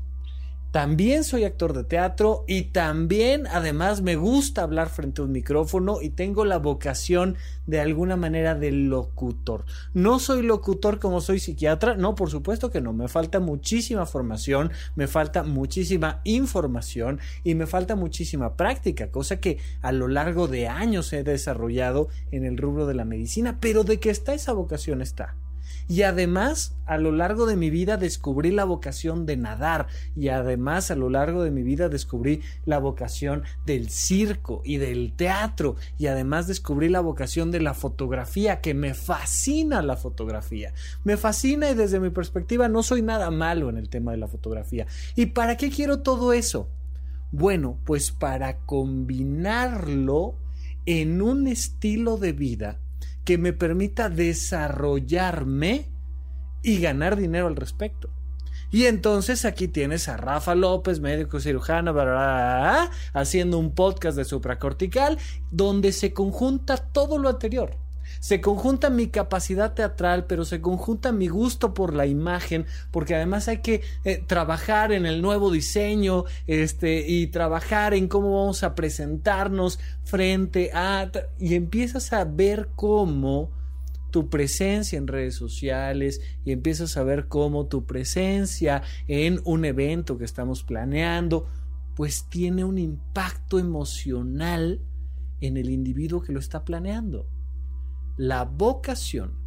[0.77, 6.03] también soy actor de teatro y también además me gusta hablar frente a un micrófono
[6.03, 9.65] y tengo la vocación de alguna manera de locutor.
[9.95, 14.71] No soy locutor como soy psiquiatra, no, por supuesto que no, me falta muchísima formación,
[14.95, 20.67] me falta muchísima información y me falta muchísima práctica, cosa que a lo largo de
[20.67, 25.01] años he desarrollado en el rubro de la medicina, pero de que está esa vocación
[25.01, 25.37] está.
[25.87, 29.87] Y además, a lo largo de mi vida descubrí la vocación de nadar.
[30.15, 35.13] Y además, a lo largo de mi vida descubrí la vocación del circo y del
[35.15, 35.75] teatro.
[35.97, 40.73] Y además descubrí la vocación de la fotografía, que me fascina la fotografía.
[41.03, 44.27] Me fascina y desde mi perspectiva no soy nada malo en el tema de la
[44.27, 44.87] fotografía.
[45.15, 46.69] ¿Y para qué quiero todo eso?
[47.31, 50.35] Bueno, pues para combinarlo
[50.85, 52.79] en un estilo de vida
[53.25, 55.89] que me permita desarrollarme
[56.63, 58.09] y ganar dinero al respecto.
[58.71, 61.95] Y entonces aquí tienes a Rafa López, médico cirujano,
[63.13, 65.17] haciendo un podcast de supracortical
[65.51, 67.77] donde se conjunta todo lo anterior.
[68.19, 73.47] Se conjunta mi capacidad teatral, pero se conjunta mi gusto por la imagen, porque además
[73.47, 78.75] hay que eh, trabajar en el nuevo diseño, este, y trabajar en cómo vamos a
[78.75, 81.09] presentarnos frente a,
[81.39, 83.51] y empiezas a ver cómo
[84.11, 90.17] tu presencia en redes sociales y empiezas a ver cómo tu presencia en un evento
[90.17, 91.47] que estamos planeando,
[91.95, 94.81] pues tiene un impacto emocional
[95.41, 97.27] en el individuo que lo está planeando.
[98.17, 99.37] La vocación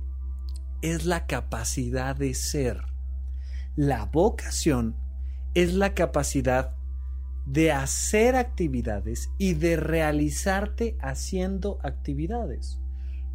[0.81, 2.85] es la capacidad de ser.
[3.75, 4.95] La vocación
[5.55, 6.77] es la capacidad
[7.47, 12.79] de hacer actividades y de realizarte haciendo actividades.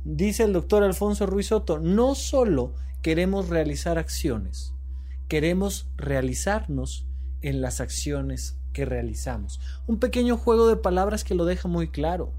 [0.05, 4.73] Dice el doctor Alfonso Ruiz Soto, no solo queremos realizar acciones,
[5.27, 7.09] queremos realizarnos
[7.41, 9.59] en las acciones que realizamos.
[9.85, 12.31] Un pequeño juego de palabras que lo deja muy claro.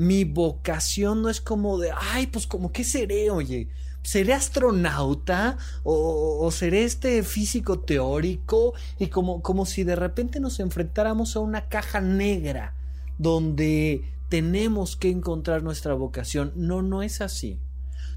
[0.00, 3.68] Mi vocación no es como de, ay, pues como, ¿qué seré, oye?
[4.02, 5.58] ¿Seré astronauta?
[5.82, 8.72] ¿O, seré este físico teórico?
[8.98, 12.74] Y como, como si de repente nos enfrentáramos a una caja negra
[13.18, 16.54] donde tenemos que encontrar nuestra vocación.
[16.56, 17.60] No, no es así.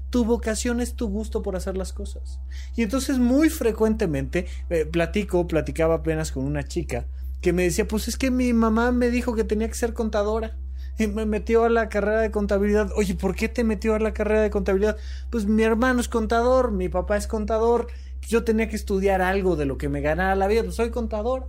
[0.08, 2.40] Tu vocación es tu gusto por hacer las cosas.
[2.76, 7.06] Y entonces muy frecuentemente eh, platico, platicaba apenas con una chica
[7.42, 10.56] que me decía, pues es que mi mamá me dijo que tenía que ser contadora.
[10.98, 12.90] Y me metió a la carrera de contabilidad.
[12.96, 14.96] Oye, ¿por qué te metió a la carrera de contabilidad?
[15.30, 17.88] Pues mi hermano es contador, mi papá es contador.
[18.28, 20.62] Yo tenía que estudiar algo de lo que me ganara la vida.
[20.62, 21.48] Pues soy contador.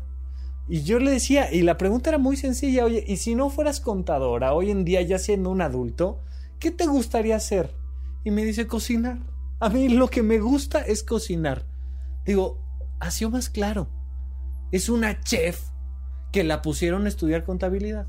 [0.67, 3.79] Y yo le decía, y la pregunta era muy sencilla, oye, ¿y si no fueras
[3.79, 6.21] contadora hoy en día ya siendo un adulto,
[6.59, 7.71] qué te gustaría hacer?
[8.23, 9.19] Y me dice cocinar.
[9.59, 11.65] A mí lo que me gusta es cocinar.
[12.25, 12.57] Digo,
[12.99, 13.87] ha sido más claro.
[14.71, 15.61] Es una chef
[16.31, 18.07] que la pusieron a estudiar contabilidad.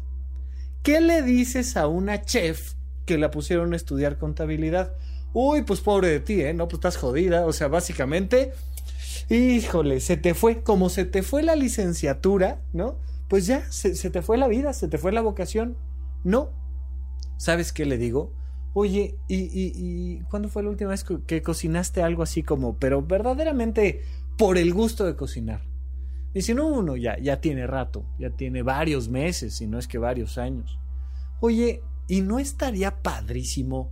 [0.86, 2.74] ¿Qué le dices a una chef
[3.06, 4.92] que la pusieron a estudiar contabilidad?
[5.32, 6.54] Uy, pues pobre de ti, ¿eh?
[6.54, 7.44] No, pues estás jodida.
[7.44, 8.52] O sea, básicamente,
[9.28, 13.00] híjole, se te fue, como se te fue la licenciatura, ¿no?
[13.26, 15.76] Pues ya, se, te fue la vida, se te fue la vocación.
[16.22, 16.50] No.
[17.36, 18.32] ¿Sabes qué le digo?
[18.72, 23.02] Oye, ¿y, y, y cuándo fue la última vez que cocinaste algo así como, pero
[23.02, 24.04] verdaderamente
[24.38, 25.62] por el gusto de cocinar?
[26.36, 29.88] Y si no uno, ya, ya tiene rato, ya tiene varios meses, si no es
[29.88, 30.78] que varios años.
[31.40, 33.90] Oye, ¿y no estaría padrísimo?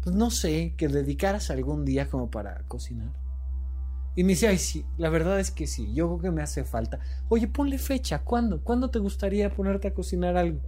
[0.00, 3.12] Pues no sé, que dedicaras algún día como para cocinar.
[4.14, 6.62] Y me dice, ay, sí, la verdad es que sí, yo creo que me hace
[6.62, 7.00] falta.
[7.28, 8.62] Oye, ponle fecha, ¿cuándo?
[8.62, 10.60] ¿Cuándo te gustaría ponerte a cocinar algo?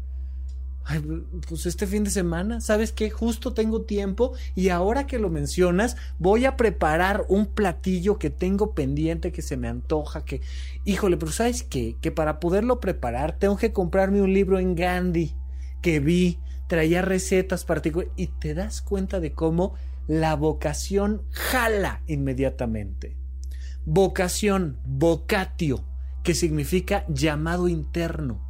[1.48, 3.10] Pues este fin de semana, ¿sabes qué?
[3.10, 8.74] Justo tengo tiempo y ahora que lo mencionas, voy a preparar un platillo que tengo
[8.74, 10.40] pendiente, que se me antoja, que,
[10.84, 11.96] híjole, pero ¿sabes qué?
[12.00, 15.36] Que para poderlo preparar tengo que comprarme un libro en Gandhi
[15.80, 19.74] que vi, traía recetas particulares y te das cuenta de cómo
[20.08, 23.16] la vocación jala inmediatamente.
[23.84, 25.84] Vocación, vocatio,
[26.24, 28.49] que significa llamado interno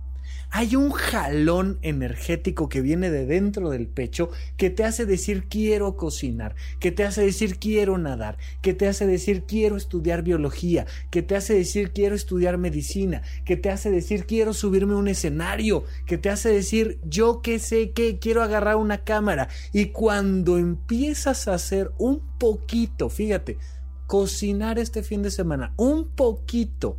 [0.50, 5.96] hay un jalón energético que viene de dentro del pecho que te hace decir quiero
[5.96, 11.22] cocinar, que te hace decir quiero nadar, que te hace decir quiero estudiar biología, que
[11.22, 15.84] te hace decir quiero estudiar medicina, que te hace decir quiero subirme a un escenario,
[16.06, 19.48] que te hace decir yo que sé que quiero agarrar una cámara.
[19.72, 23.58] Y cuando empiezas a hacer un poquito, fíjate,
[24.06, 26.96] cocinar este fin de semana, un poquito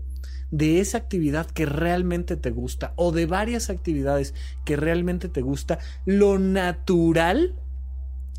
[0.51, 4.33] de esa actividad que realmente te gusta o de varias actividades
[4.65, 7.55] que realmente te gusta, lo natural,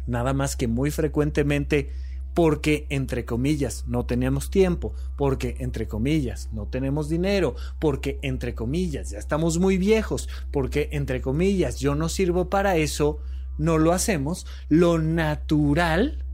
[0.07, 1.91] nada más que muy frecuentemente
[2.35, 9.11] porque entre comillas no tenemos tiempo, porque entre comillas no tenemos dinero, porque entre comillas
[9.11, 13.21] ya estamos muy viejos, porque entre comillas yo no sirvo para eso,
[13.59, 16.25] no lo hacemos, lo natural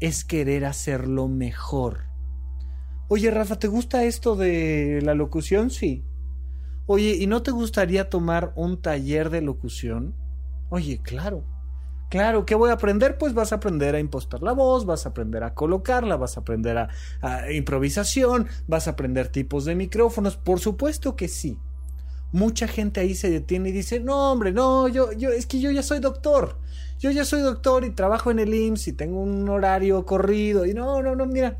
[0.00, 2.09] es querer hacerlo mejor.
[3.12, 5.70] Oye, Rafa, ¿te gusta esto de la locución?
[5.70, 6.04] Sí.
[6.86, 10.14] Oye, ¿y no te gustaría tomar un taller de locución?
[10.68, 11.42] Oye, claro.
[12.08, 13.18] Claro, ¿qué voy a aprender?
[13.18, 16.42] Pues vas a aprender a impostar la voz, vas a aprender a colocarla, vas a
[16.42, 20.36] aprender a, improvisación, vas a aprender tipos de micrófonos.
[20.36, 21.58] Por supuesto que sí.
[22.30, 25.72] Mucha gente ahí se detiene y dice, no, hombre, no, yo, yo, es que yo
[25.72, 26.60] ya soy doctor.
[27.00, 30.64] Yo ya soy doctor y trabajo en el IMSS y tengo un horario corrido.
[30.64, 31.56] Y no, no, no, mira,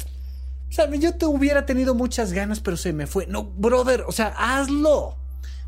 [0.70, 3.26] o sea, yo te hubiera tenido muchas ganas, pero se me fue.
[3.26, 5.16] No, brother, o sea, hazlo.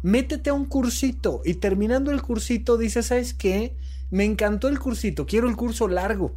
[0.03, 3.77] Métete a un cursito y terminando el cursito dices, ¿sabes qué?
[4.11, 6.37] Me encantó el cursito, quiero el curso largo.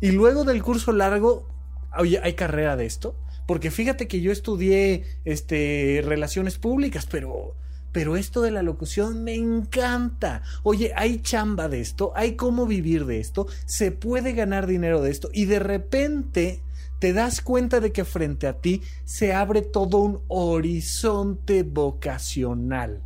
[0.00, 1.48] Y luego del curso largo,
[1.96, 3.14] oye, ¿hay carrera de esto?
[3.46, 7.54] Porque fíjate que yo estudié este, relaciones públicas, pero
[7.92, 10.42] pero esto de la locución me encanta.
[10.62, 15.10] Oye, hay chamba de esto, hay cómo vivir de esto, se puede ganar dinero de
[15.10, 16.62] esto y de repente
[17.02, 23.02] te das cuenta de que frente a ti se abre todo un horizonte vocacional.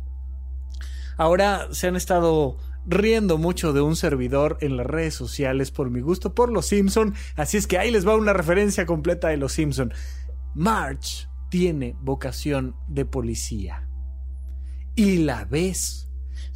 [1.17, 6.01] Ahora se han estado riendo mucho de un servidor en las redes sociales por mi
[6.01, 9.53] gusto por los Simpson, así es que ahí les va una referencia completa de los
[9.53, 9.91] Simpson.
[10.53, 13.89] March tiene vocación de policía.
[14.93, 16.06] Y la ves.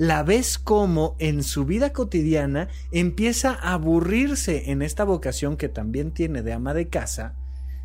[0.02, 6.10] La ves como en su vida cotidiana empieza a aburrirse en esta vocación que también
[6.10, 7.36] tiene de ama de casa,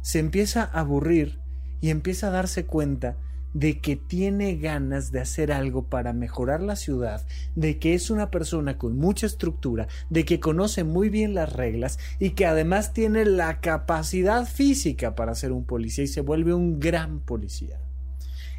[0.00, 1.40] se empieza a aburrir
[1.82, 3.18] y empieza a darse cuenta
[3.52, 8.30] de que tiene ganas de hacer algo para mejorar la ciudad, de que es una
[8.30, 13.26] persona con mucha estructura, de que conoce muy bien las reglas y que además tiene
[13.26, 17.78] la capacidad física para ser un policía y se vuelve un gran policía.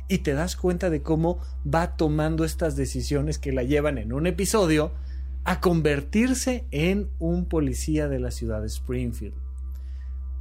[0.07, 4.27] Y te das cuenta de cómo va tomando estas decisiones que la llevan en un
[4.27, 4.91] episodio
[5.43, 9.47] a convertirse en un policía de la ciudad de Springfield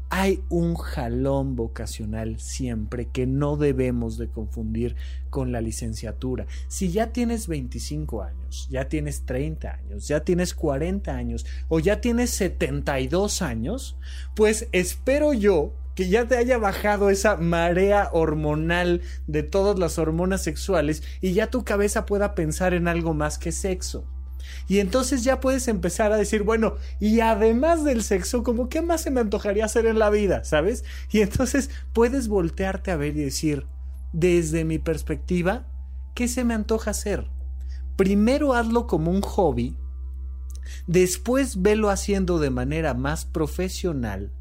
[0.09, 4.95] hay un jalón vocacional siempre que no debemos de confundir
[5.31, 6.47] con la licenciatura.
[6.69, 12.01] Si ya tienes 25 años, ya tienes 30 años, ya tienes 40 años o ya
[12.01, 13.97] tienes 72 años,
[14.35, 20.42] pues espero yo que ya te haya bajado esa marea hormonal de todas las hormonas
[20.42, 24.07] sexuales y ya tu cabeza pueda pensar en algo más que sexo.
[24.68, 29.01] Y entonces ya puedes empezar a decir, bueno, y además del sexo, como qué más
[29.01, 30.84] se me antojaría hacer en la vida, ¿sabes?
[31.11, 33.66] Y entonces puedes voltearte a ver y decir,
[34.12, 35.66] desde mi perspectiva,
[36.14, 37.26] ¿qué se me antoja hacer?
[37.97, 39.78] Primero hazlo como un hobby,
[40.86, 44.36] después velo haciendo de manera más profesional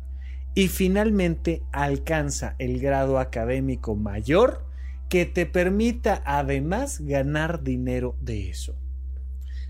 [0.55, 4.65] y finalmente alcanza el grado académico mayor
[5.09, 8.75] que te permita además ganar dinero de eso.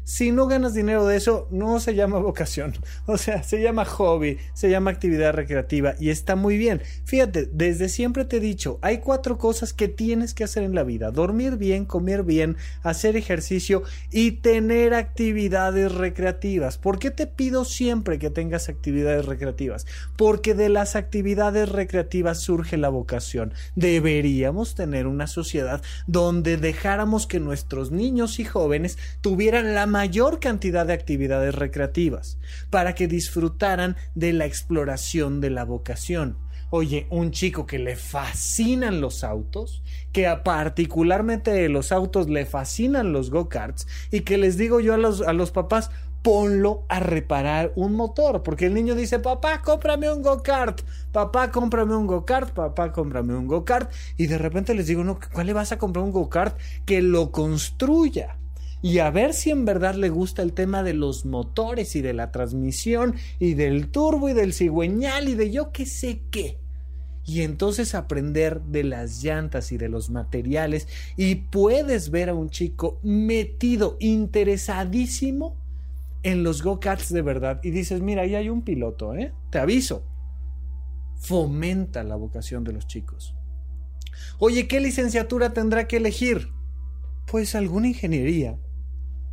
[0.06, 2.74] Si no ganas dinero de eso, no se llama vocación.
[3.08, 6.82] O sea, se llama hobby, se llama actividad recreativa y está muy bien.
[7.06, 10.84] Fíjate, desde siempre te he dicho, hay cuatro cosas que tienes que hacer en la
[10.84, 11.12] vida.
[11.12, 16.78] Dormir bien, comer bien, hacer ejercicio y tener actividades recreativas.
[16.78, 19.86] ¿Por qué te pido siempre que tengas actividades recreativas?
[20.18, 23.54] Porque de las actividades recreativas surge la vocación.
[23.76, 30.86] Deberíamos tener una sociedad donde dejáramos que nuestros niños y jóvenes tuvieran la mayor cantidad
[30.86, 32.38] de actividades recreativas
[32.70, 36.38] para que disfrutaran de la exploración de la vocación.
[36.70, 43.14] Oye, un chico que le fascinan los autos, que a particularmente los autos le fascinan
[43.14, 45.92] los go-karts y que les digo yo a los, a los papás,
[46.22, 50.82] ponlo a reparar un motor, porque el niño dice, papá, cómprame un go-kart,
[51.14, 55.48] papá, cómprame un go-kart, papá, cómprame un go-kart, y de repente les digo, no, ¿cuál
[55.48, 56.60] le vas a comprar un go-kart?
[56.84, 58.40] Que lo construya
[58.86, 62.14] y a ver si en verdad le gusta el tema de los motores y de
[62.14, 66.60] la transmisión y del turbo y del cigüeñal y de yo qué sé qué.
[67.26, 72.52] Y entonces aprender de las llantas y de los materiales y puedes ver a un
[72.52, 75.58] chico metido, interesadísimo
[76.22, 79.34] en los go-karts de verdad y dices, mira, ahí hay un piloto, ¿eh?
[79.50, 80.04] Te aviso.
[81.16, 83.34] Fomenta la vocación de los chicos.
[84.38, 86.50] Oye, ¿qué licenciatura tendrá que elegir?
[87.26, 88.60] Pues alguna ingeniería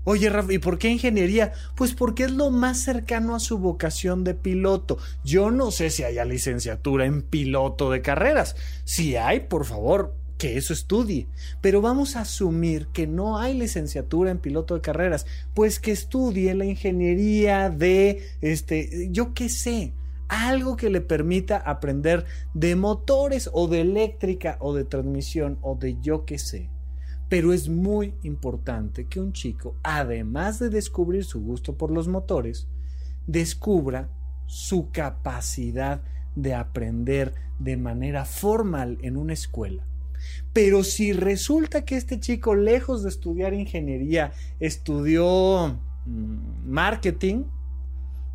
[0.04, 1.52] Oye, Rafa, ¿y por qué ingeniería?
[1.76, 4.98] Pues porque es lo más cercano a su vocación de piloto.
[5.24, 8.56] Yo no sé si haya licenciatura en piloto de carreras.
[8.84, 11.28] Si hay, por favor, que eso estudie.
[11.60, 15.24] Pero vamos a asumir que no hay licenciatura en piloto de carreras,
[15.54, 19.92] pues que estudie la ingeniería de, este, yo qué sé,
[20.26, 22.24] algo que le permita aprender
[22.54, 26.71] de motores o de eléctrica o de transmisión o de yo qué sé.
[27.32, 32.68] Pero es muy importante que un chico, además de descubrir su gusto por los motores,
[33.26, 34.10] descubra
[34.44, 36.02] su capacidad
[36.36, 39.86] de aprender de manera formal en una escuela.
[40.52, 47.44] Pero si resulta que este chico, lejos de estudiar ingeniería, estudió mm, marketing,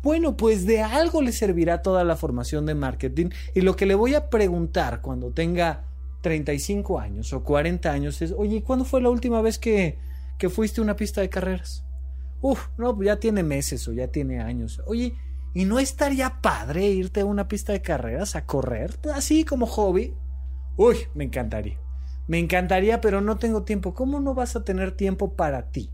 [0.02, 3.28] bueno, pues de algo le servirá toda la formación de marketing.
[3.54, 5.87] Y lo que le voy a preguntar cuando tenga
[6.28, 9.98] 35 años o 40 años es, oye, ¿cuándo fue la última vez que,
[10.36, 11.86] que fuiste a una pista de carreras?
[12.42, 14.82] Uf, no, ya tiene meses o ya tiene años.
[14.84, 15.14] Oye,
[15.54, 18.94] ¿y no estaría padre irte a una pista de carreras a correr?
[19.14, 20.12] Así como hobby.
[20.76, 21.78] Uy, me encantaría.
[22.26, 23.94] Me encantaría, pero no tengo tiempo.
[23.94, 25.90] ¿Cómo no vas a tener tiempo para ti?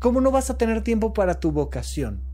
[0.00, 2.24] ¿Cómo no vas a tener tiempo para tu vocación?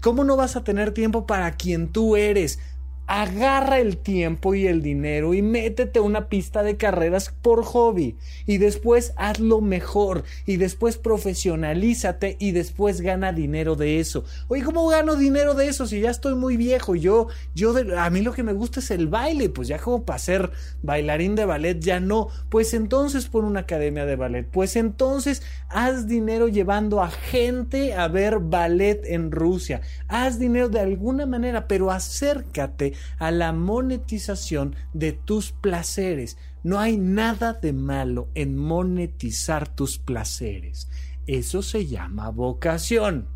[0.00, 2.58] ¿Cómo no vas a tener tiempo para quien tú eres?
[3.06, 8.16] Agarra el tiempo y el dinero y métete a una pista de carreras por hobby
[8.46, 14.24] y después hazlo mejor y después profesionalízate y después gana dinero de eso.
[14.48, 16.96] Oye, ¿cómo gano dinero de eso si ya estoy muy viejo?
[16.96, 20.18] Yo, yo, a mí lo que me gusta es el baile, pues ya como para
[20.18, 20.50] ser
[20.82, 22.28] bailarín de ballet ya no.
[22.48, 28.08] Pues entonces pon una academia de ballet, pues entonces haz dinero llevando a gente a
[28.08, 29.80] ver ballet en Rusia.
[30.08, 36.36] Haz dinero de alguna manera, pero acércate a la monetización de tus placeres.
[36.62, 40.88] No hay nada de malo en monetizar tus placeres.
[41.26, 43.35] Eso se llama vocación.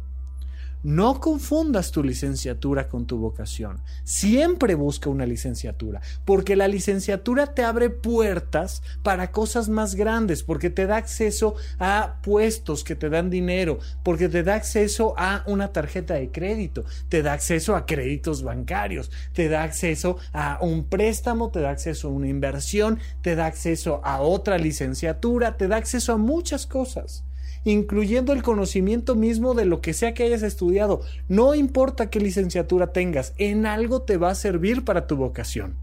[0.83, 3.83] No confundas tu licenciatura con tu vocación.
[4.03, 10.71] Siempre busca una licenciatura, porque la licenciatura te abre puertas para cosas más grandes, porque
[10.71, 15.69] te da acceso a puestos que te dan dinero, porque te da acceso a una
[15.69, 21.51] tarjeta de crédito, te da acceso a créditos bancarios, te da acceso a un préstamo,
[21.51, 26.15] te da acceso a una inversión, te da acceso a otra licenciatura, te da acceso
[26.15, 27.25] a muchas cosas
[27.65, 31.03] incluyendo el conocimiento mismo de lo que sea que hayas estudiado.
[31.29, 35.77] No importa qué licenciatura tengas, en algo te va a servir para tu vocación.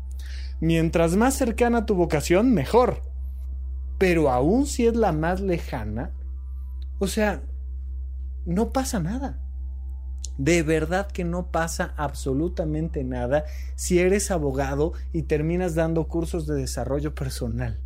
[0.59, 3.01] Mientras más cercana tu vocación, mejor.
[3.97, 6.11] Pero aún si es la más lejana,
[6.99, 7.43] o sea,
[8.45, 9.39] no pasa nada.
[10.37, 13.43] De verdad que no pasa absolutamente nada
[13.75, 17.79] si eres abogado y terminas dando cursos de desarrollo personal.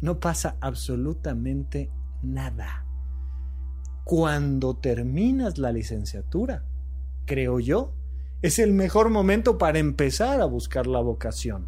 [0.00, 1.90] No pasa absolutamente
[2.22, 2.87] nada
[4.08, 6.64] cuando terminas la licenciatura,
[7.26, 7.92] creo yo.
[8.40, 11.66] Es el mejor momento para empezar a buscar la vocación.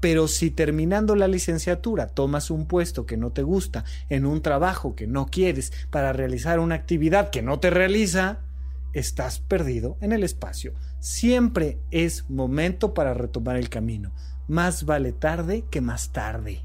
[0.00, 4.94] Pero si terminando la licenciatura tomas un puesto que no te gusta, en un trabajo
[4.94, 8.38] que no quieres, para realizar una actividad que no te realiza,
[8.94, 10.72] estás perdido en el espacio.
[11.00, 14.14] Siempre es momento para retomar el camino.
[14.48, 16.64] Más vale tarde que más tarde.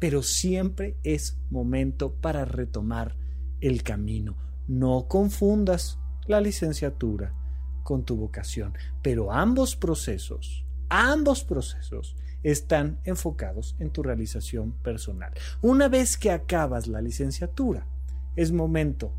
[0.00, 3.14] Pero siempre es momento para retomar
[3.60, 4.36] el camino.
[4.68, 7.34] No confundas la licenciatura
[7.82, 15.32] con tu vocación, pero ambos procesos, ambos procesos están enfocados en tu realización personal.
[15.62, 17.86] Una vez que acabas la licenciatura,
[18.34, 19.12] es momento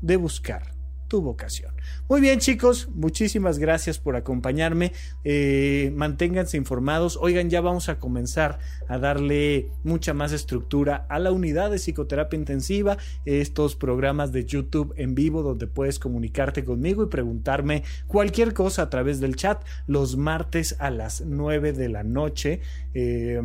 [0.00, 0.73] de buscar
[1.08, 1.74] tu vocación.
[2.08, 4.92] Muy bien chicos, muchísimas gracias por acompañarme.
[5.24, 7.18] Eh, manténganse informados.
[7.20, 12.38] Oigan, ya vamos a comenzar a darle mucha más estructura a la unidad de psicoterapia
[12.38, 18.82] intensiva, estos programas de YouTube en vivo donde puedes comunicarte conmigo y preguntarme cualquier cosa
[18.82, 22.60] a través del chat los martes a las 9 de la noche.
[22.94, 23.42] Eh,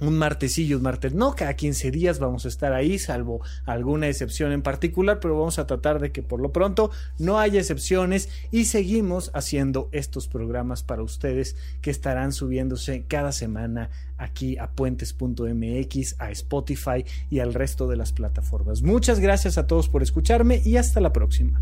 [0.00, 4.52] un martesillo, un martes no, cada 15 días vamos a estar ahí, salvo alguna excepción
[4.52, 8.66] en particular, pero vamos a tratar de que por lo pronto no haya excepciones y
[8.66, 16.30] seguimos haciendo estos programas para ustedes que estarán subiéndose cada semana aquí a puentes.mx, a
[16.30, 18.82] Spotify y al resto de las plataformas.
[18.82, 21.60] Muchas gracias a todos por escucharme y hasta la próxima.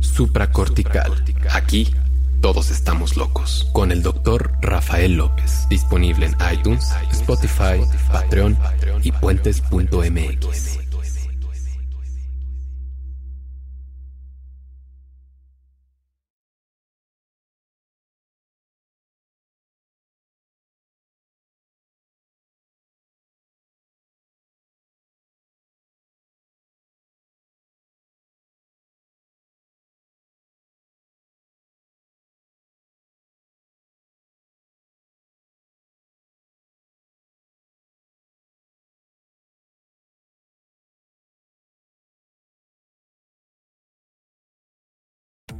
[0.00, 1.12] Supracortical.
[1.50, 1.92] Aquí
[2.40, 3.68] todos estamos locos.
[3.72, 5.35] Con el doctor Rafael López.
[5.76, 8.56] Disponible en iTunes, Spotify, Patreon
[9.02, 10.85] y puentes.mx.